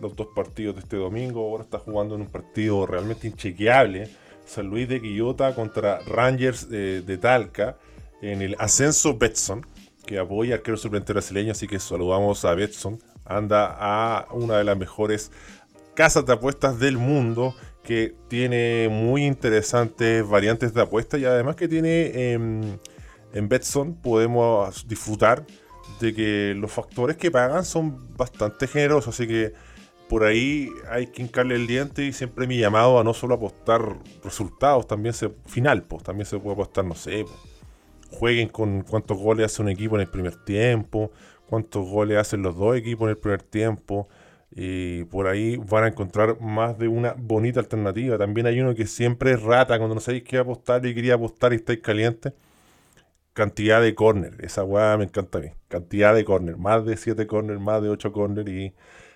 los 0.00 0.16
dos 0.16 0.28
partidos 0.34 0.76
de 0.76 0.80
este 0.80 0.96
domingo. 0.96 1.48
Ahora 1.48 1.64
está 1.64 1.78
jugando 1.78 2.14
en 2.14 2.22
un 2.22 2.26
partido 2.26 2.86
realmente 2.86 3.26
inchequeable. 3.26 4.10
San 4.44 4.66
Luis 4.66 4.88
de 4.88 5.00
Quillota 5.00 5.54
contra 5.54 6.00
Rangers 6.00 6.66
eh, 6.72 7.02
de 7.06 7.18
Talca 7.18 7.76
en 8.20 8.42
el 8.42 8.56
ascenso 8.58 9.16
Betson, 9.16 9.64
que 10.04 10.18
apoya 10.18 10.54
al 10.54 10.60
arquero 10.60 10.76
suplente 10.76 11.12
brasileño. 11.12 11.52
Así 11.52 11.68
que 11.68 11.78
saludamos 11.78 12.44
a 12.44 12.54
Betson. 12.54 12.98
Anda 13.24 13.76
a 13.78 14.26
una 14.32 14.58
de 14.58 14.64
las 14.64 14.76
mejores 14.76 15.30
casas 15.94 16.26
de 16.26 16.32
apuestas 16.32 16.80
del 16.80 16.98
mundo 16.98 17.54
que 17.84 18.14
tiene 18.28 18.88
muy 18.90 19.24
interesantes 19.24 20.26
variantes 20.28 20.74
de 20.74 20.82
apuestas 20.82 21.20
y 21.20 21.24
además 21.24 21.56
que 21.56 21.68
tiene 21.68 22.32
em, 22.32 22.78
en 23.32 23.48
Betson 23.48 23.94
podemos 23.94 24.86
disfrutar 24.86 25.44
de 26.00 26.14
que 26.14 26.54
los 26.56 26.72
factores 26.72 27.16
que 27.16 27.30
pagan 27.30 27.64
son 27.64 28.16
bastante 28.16 28.66
generosos, 28.66 29.14
así 29.14 29.26
que 29.26 29.52
por 30.08 30.24
ahí 30.24 30.70
hay 30.90 31.06
que 31.06 31.22
hincarle 31.22 31.54
el 31.54 31.66
diente 31.66 32.04
y 32.04 32.12
siempre 32.12 32.46
mi 32.48 32.58
llamado 32.58 32.98
a 32.98 33.04
no 33.04 33.14
solo 33.14 33.34
apostar 33.34 33.96
resultados, 34.24 34.88
también 34.88 35.14
se 35.14 35.30
final, 35.46 35.84
pues 35.84 36.02
también 36.02 36.26
se 36.26 36.38
puede 36.38 36.54
apostar, 36.54 36.84
no 36.84 36.96
sé, 36.96 37.24
jueguen 38.10 38.48
con 38.48 38.82
cuántos 38.82 39.18
goles 39.18 39.46
hace 39.46 39.62
un 39.62 39.68
equipo 39.68 39.94
en 39.94 40.00
el 40.00 40.08
primer 40.08 40.34
tiempo, 40.34 41.12
cuántos 41.46 41.88
goles 41.88 42.18
hacen 42.18 42.42
los 42.42 42.56
dos 42.56 42.76
equipos 42.76 43.04
en 43.04 43.10
el 43.10 43.18
primer 43.18 43.42
tiempo. 43.42 44.08
Y 44.52 45.04
por 45.04 45.28
ahí 45.28 45.56
van 45.56 45.84
a 45.84 45.88
encontrar 45.88 46.40
más 46.40 46.76
de 46.76 46.88
una 46.88 47.14
bonita 47.16 47.60
alternativa. 47.60 48.18
También 48.18 48.48
hay 48.48 48.60
uno 48.60 48.74
que 48.74 48.88
siempre 48.88 49.30
es 49.32 49.42
rata 49.42 49.78
cuando 49.78 49.94
no 49.94 50.00
sabéis 50.00 50.24
qué 50.24 50.38
apostar 50.38 50.84
y 50.84 50.92
quería 50.92 51.14
apostar 51.14 51.52
y 51.52 51.56
estáis 51.56 51.78
calientes 51.78 52.32
cantidad 53.32 53.80
de 53.80 53.94
corner. 53.94 54.36
Esa 54.40 54.64
weá 54.64 54.96
me 54.96 55.04
encanta 55.04 55.38
a 55.38 55.40
mí. 55.42 55.48
Cantidad 55.68 56.14
de 56.14 56.24
corner. 56.24 56.56
Más 56.56 56.84
de 56.84 56.96
7 56.96 57.26
corner, 57.26 57.58
más 57.58 57.82
de 57.82 57.88
8 57.88 58.12
corner 58.12 58.48
y 58.48 58.74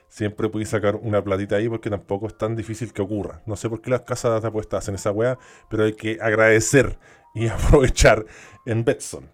siempre 0.09 0.49
pude 0.49 0.65
sacar 0.65 0.97
una 0.97 1.23
platita 1.25 1.57
ahí 1.57 1.69
porque 1.69 1.91
tampoco 1.91 2.29
es 2.29 2.39
tan 2.39 2.57
difícil 2.57 2.93
que 2.93 3.03
ocurra. 3.03 3.43
No 3.47 3.57
sé 3.57 3.69
por 3.69 3.81
qué 3.81 3.91
las 3.91 4.03
casas 4.03 4.41
de 4.43 4.49
apuestas 4.49 4.85
hacen 4.85 4.95
esa 4.95 5.11
weá, 5.11 5.39
pero 5.69 5.85
hay 5.85 5.95
que 5.95 6.19
agradecer 6.21 6.99
y 7.35 7.47
aprovechar 7.49 8.25
en 8.67 8.85
Betson. 8.85 9.31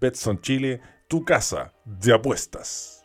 Betson 0.00 0.40
Chile, 0.40 0.80
tu 1.08 1.24
casa 1.24 1.72
de 1.84 2.12
apuestas. 2.12 3.02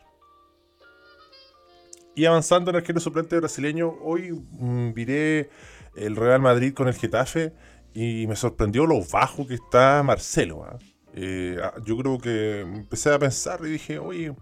Y 2.14 2.26
avanzando 2.26 2.70
en 2.70 2.76
el 2.76 2.82
arquero 2.82 3.00
suplente 3.00 3.36
brasileño, 3.36 3.96
hoy 4.02 4.30
mm, 4.32 4.92
viré 4.92 5.50
el 5.96 6.14
Real 6.14 6.40
Madrid 6.40 6.72
con 6.72 6.86
el 6.86 6.94
Getafe 6.94 7.52
y 7.92 8.26
me 8.28 8.36
sorprendió 8.36 8.86
lo 8.86 9.00
bajo 9.04 9.46
que 9.46 9.54
está 9.54 10.02
Marcelo. 10.04 10.64
¿ah? 10.64 10.78
Eh, 11.16 11.56
ah, 11.62 11.74
yo 11.84 11.96
creo 11.96 12.18
que 12.18 12.60
empecé 12.60 13.12
a 13.12 13.18
pensar 13.18 13.60
y 13.64 13.70
dije, 13.70 13.98
oye, 13.98 14.34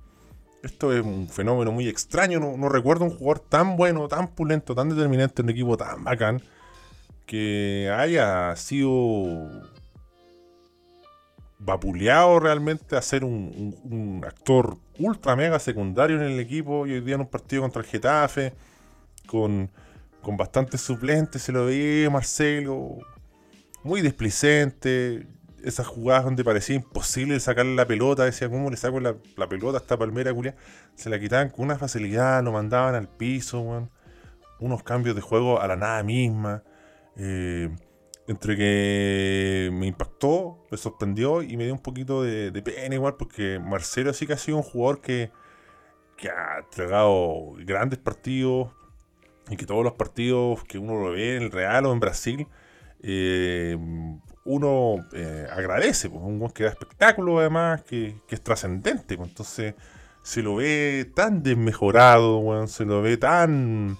esto 0.62 0.92
es 0.92 1.04
un 1.04 1.28
fenómeno 1.28 1.70
muy 1.72 1.88
extraño. 1.88 2.40
No, 2.40 2.68
recuerdo 2.68 3.04
un 3.04 3.10
jugador 3.10 3.40
tan 3.40 3.76
bueno, 3.76 4.08
tan 4.08 4.28
pulento, 4.28 4.74
tan 4.74 4.88
determinante 4.88 5.42
un 5.42 5.50
equipo 5.50 5.76
tan 5.76 6.02
bacán 6.04 6.40
que 7.26 7.92
haya 7.94 8.54
sido 8.56 9.48
vapuleado 11.58 12.40
realmente 12.40 12.96
a 12.96 13.02
ser 13.02 13.24
un, 13.24 14.22
actor 14.26 14.76
ultra 14.98 15.36
mega 15.36 15.58
secundario 15.58 16.16
en 16.16 16.32
el 16.32 16.40
equipo 16.40 16.86
y 16.86 16.92
hoy 16.92 17.00
día 17.00 17.14
en 17.14 17.20
un 17.20 17.28
partido 17.28 17.62
contra 17.62 17.82
el 17.82 17.88
Getafe 17.88 18.52
con, 19.26 19.70
con 20.20 20.36
bastantes 20.36 20.80
suplentes 20.80 21.42
se 21.42 21.52
lo 21.52 21.66
veía 21.66 22.10
Marcelo 22.10 22.98
muy 23.84 24.00
displicente 24.02 25.26
esas 25.64 25.86
jugadas 25.86 26.24
donde 26.24 26.44
parecía 26.44 26.76
imposible 26.76 27.38
sacarle 27.40 27.74
la 27.74 27.86
pelota, 27.86 28.24
decía, 28.24 28.48
¿cómo 28.48 28.70
le 28.70 28.76
saco 28.76 29.00
la, 29.00 29.14
pelota 29.48 29.78
a 29.78 29.80
esta 29.80 29.96
palmera, 29.96 30.32
culia? 30.32 30.56
Se 30.94 31.10
la 31.10 31.18
quitaban 31.18 31.50
con 31.50 31.64
una 31.66 31.78
facilidad, 31.78 32.42
lo 32.42 32.52
mandaban 32.52 32.94
al 32.94 33.08
piso, 33.08 33.88
unos 34.60 34.82
cambios 34.82 35.16
de 35.16 35.22
juego 35.22 35.60
a 35.60 35.66
la 35.66 35.76
nada 35.76 36.02
misma. 36.02 36.62
Eh, 37.16 37.70
entre 38.28 38.56
que 38.56 39.70
me 39.72 39.86
impactó, 39.86 40.64
me 40.70 40.78
sorprendió 40.78 41.42
y 41.42 41.56
me 41.56 41.64
dio 41.64 41.72
un 41.72 41.82
poquito 41.82 42.22
de, 42.22 42.52
pena 42.62 42.94
igual, 42.94 43.16
porque 43.16 43.58
Marcelo 43.58 44.12
sí 44.12 44.26
que 44.26 44.34
ha 44.34 44.38
sido 44.38 44.58
un 44.58 44.62
jugador 44.62 45.00
que, 45.00 45.30
que 46.16 46.30
ha 46.30 46.60
entregado 46.60 47.54
grandes 47.58 47.98
partidos 47.98 48.70
y 49.50 49.56
que 49.56 49.66
todos 49.66 49.82
los 49.84 49.94
partidos 49.94 50.62
que 50.64 50.78
uno 50.78 51.02
lo 51.02 51.10
ve 51.12 51.36
en 51.36 51.42
el 51.44 51.50
Real 51.50 51.84
o 51.86 51.92
en 51.92 52.00
Brasil, 52.00 52.46
eh, 53.02 53.76
uno 54.44 55.06
eh, 55.12 55.46
agradece, 55.50 56.10
pues, 56.10 56.22
un 56.22 56.48
que 56.50 56.64
da 56.64 56.70
espectáculo 56.70 57.38
además, 57.38 57.82
que, 57.82 58.16
es 58.28 58.42
trascendente, 58.42 59.16
pues, 59.16 59.28
entonces 59.28 59.74
se 60.22 60.42
lo 60.42 60.56
ve 60.56 61.10
tan 61.14 61.42
desmejorado, 61.42 62.66
se 62.66 62.84
lo 62.84 63.02
ve 63.02 63.16
tan 63.16 63.96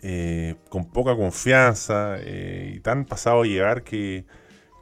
eh, 0.00 0.56
con 0.68 0.90
poca 0.90 1.16
confianza 1.16 2.16
eh, 2.20 2.74
y 2.76 2.80
tan 2.80 3.04
pasado 3.04 3.42
a 3.42 3.46
llegar 3.46 3.82
que, 3.82 4.26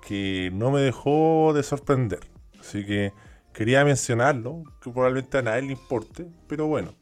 que 0.07 0.51
no 0.53 0.70
me 0.70 0.81
dejó 0.81 1.53
de 1.55 1.62
sorprender. 1.62 2.20
Así 2.61 2.85
que 2.85 3.12
quería 3.53 3.85
mencionarlo, 3.85 4.64
que 4.81 4.90
probablemente 4.90 5.38
a 5.38 5.42
nadie 5.42 5.62
le 5.62 5.72
importe, 5.72 6.27
pero 6.49 6.66
bueno, 6.66 6.94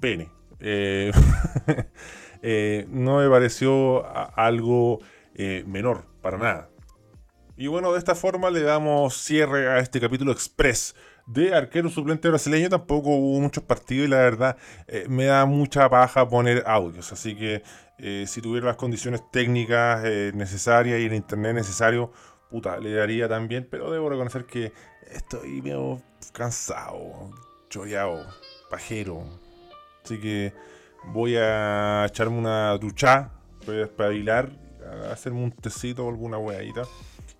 pene. 0.00 0.30
no 2.88 3.18
me 3.18 3.28
pareció 3.28 4.04
algo 4.36 5.00
menor, 5.66 6.06
para 6.22 6.38
nada. 6.38 6.71
Y 7.56 7.66
bueno, 7.66 7.92
de 7.92 7.98
esta 7.98 8.14
forma 8.14 8.50
le 8.50 8.62
damos 8.62 9.14
cierre 9.14 9.68
a 9.68 9.78
este 9.78 10.00
capítulo 10.00 10.32
express 10.32 10.94
de 11.26 11.54
arquero 11.54 11.90
suplente 11.90 12.28
brasileño. 12.28 12.70
Tampoco 12.70 13.10
hubo 13.10 13.40
muchos 13.40 13.62
partidos 13.64 14.06
y 14.06 14.10
la 14.10 14.18
verdad 14.18 14.56
eh, 14.88 15.04
me 15.08 15.26
da 15.26 15.44
mucha 15.44 15.88
paja 15.90 16.26
poner 16.26 16.64
audios. 16.66 17.12
Así 17.12 17.36
que 17.36 17.62
eh, 17.98 18.24
si 18.26 18.40
tuviera 18.40 18.68
las 18.68 18.76
condiciones 18.76 19.22
técnicas 19.30 20.02
eh, 20.04 20.32
necesarias 20.34 20.98
y 20.98 21.04
el 21.04 21.14
internet 21.14 21.54
necesario, 21.54 22.10
puta, 22.50 22.78
le 22.78 22.94
daría 22.94 23.28
también. 23.28 23.68
Pero 23.70 23.90
debo 23.92 24.08
reconocer 24.08 24.46
que 24.46 24.72
estoy 25.10 25.60
medio 25.60 26.00
cansado, 26.32 27.30
choreado, 27.68 28.26
pajero. 28.70 29.24
Así 30.02 30.18
que 30.18 30.54
voy 31.04 31.36
a 31.36 32.06
echarme 32.08 32.38
una 32.38 32.78
ducha, 32.78 33.30
voy 33.66 33.80
a 33.80 33.82
espabilar, 33.82 34.50
a 34.90 35.12
hacerme 35.12 35.44
un 35.44 35.52
tecito 35.52 36.06
o 36.06 36.08
alguna 36.08 36.38
hueadita 36.38 36.84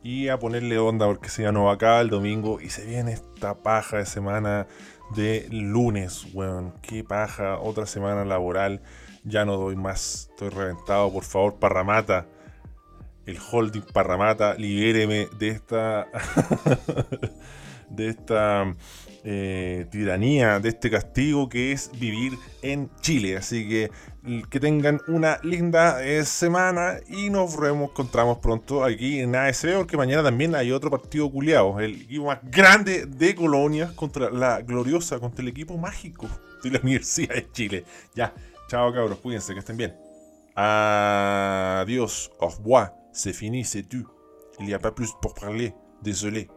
y 0.02 0.28
a 0.28 0.38
ponerle 0.38 0.78
onda 0.78 1.06
porque 1.06 1.28
se 1.28 1.48
va 1.50 1.72
acá 1.72 2.00
el 2.00 2.10
domingo 2.10 2.60
y 2.60 2.70
se 2.70 2.84
viene 2.84 3.12
esta 3.12 3.54
paja 3.54 3.98
de 3.98 4.06
semana 4.06 4.66
de 5.14 5.46
lunes, 5.50 6.26
weón. 6.32 6.74
Qué 6.82 7.04
paja, 7.04 7.58
otra 7.58 7.86
semana 7.86 8.24
laboral. 8.24 8.82
Ya 9.24 9.44
no 9.44 9.56
doy 9.56 9.76
más, 9.76 10.28
estoy 10.30 10.48
reventado. 10.48 11.12
Por 11.12 11.24
favor, 11.24 11.58
Parramata, 11.60 12.26
el 13.26 13.38
holding 13.38 13.82
Parramata, 13.92 14.54
libéreme 14.54 15.28
de 15.38 15.48
esta. 15.48 16.08
de 17.92 18.08
esta 18.08 18.74
eh, 19.24 19.86
tiranía, 19.90 20.58
de 20.58 20.70
este 20.70 20.90
castigo 20.90 21.48
que 21.48 21.72
es 21.72 21.90
vivir 21.98 22.32
en 22.62 22.90
Chile. 23.00 23.36
Así 23.36 23.68
que 23.68 23.90
que 24.50 24.60
tengan 24.60 25.00
una 25.08 25.40
linda 25.42 26.04
eh, 26.04 26.24
semana 26.24 26.98
y 27.08 27.28
nos 27.28 27.54
encontramos 27.54 28.38
pronto 28.38 28.84
aquí 28.84 29.18
en 29.18 29.34
ASB 29.34 29.78
porque 29.78 29.96
mañana 29.96 30.22
también 30.22 30.54
hay 30.54 30.70
otro 30.70 30.90
partido 30.90 31.28
culiado, 31.28 31.80
el 31.80 32.02
equipo 32.02 32.26
más 32.26 32.38
grande 32.44 33.06
de 33.06 33.34
colonias 33.34 33.90
contra 33.92 34.30
la 34.30 34.62
gloriosa, 34.62 35.18
contra 35.18 35.42
el 35.42 35.48
equipo 35.48 35.76
mágico 35.76 36.28
de 36.62 36.70
la 36.70 36.78
Universidad 36.82 37.34
de 37.34 37.50
Chile. 37.50 37.84
Ya, 38.14 38.32
chao 38.68 38.92
cabros, 38.92 39.18
cuídense, 39.18 39.54
que 39.54 39.58
estén 39.58 39.76
bien. 39.76 39.92
Adiós, 40.54 42.30
au 42.38 42.48
revoir, 42.48 42.92
c'est 43.12 43.32
fini, 43.32 43.64
c'est 43.64 43.88
tout. 43.88 44.06
Il 44.60 44.66
n'y 44.66 44.74
a 44.74 44.78
pas 44.78 44.92
plus 44.92 45.10
pour 45.20 45.34
parler, 45.34 45.74
désolé. 46.02 46.48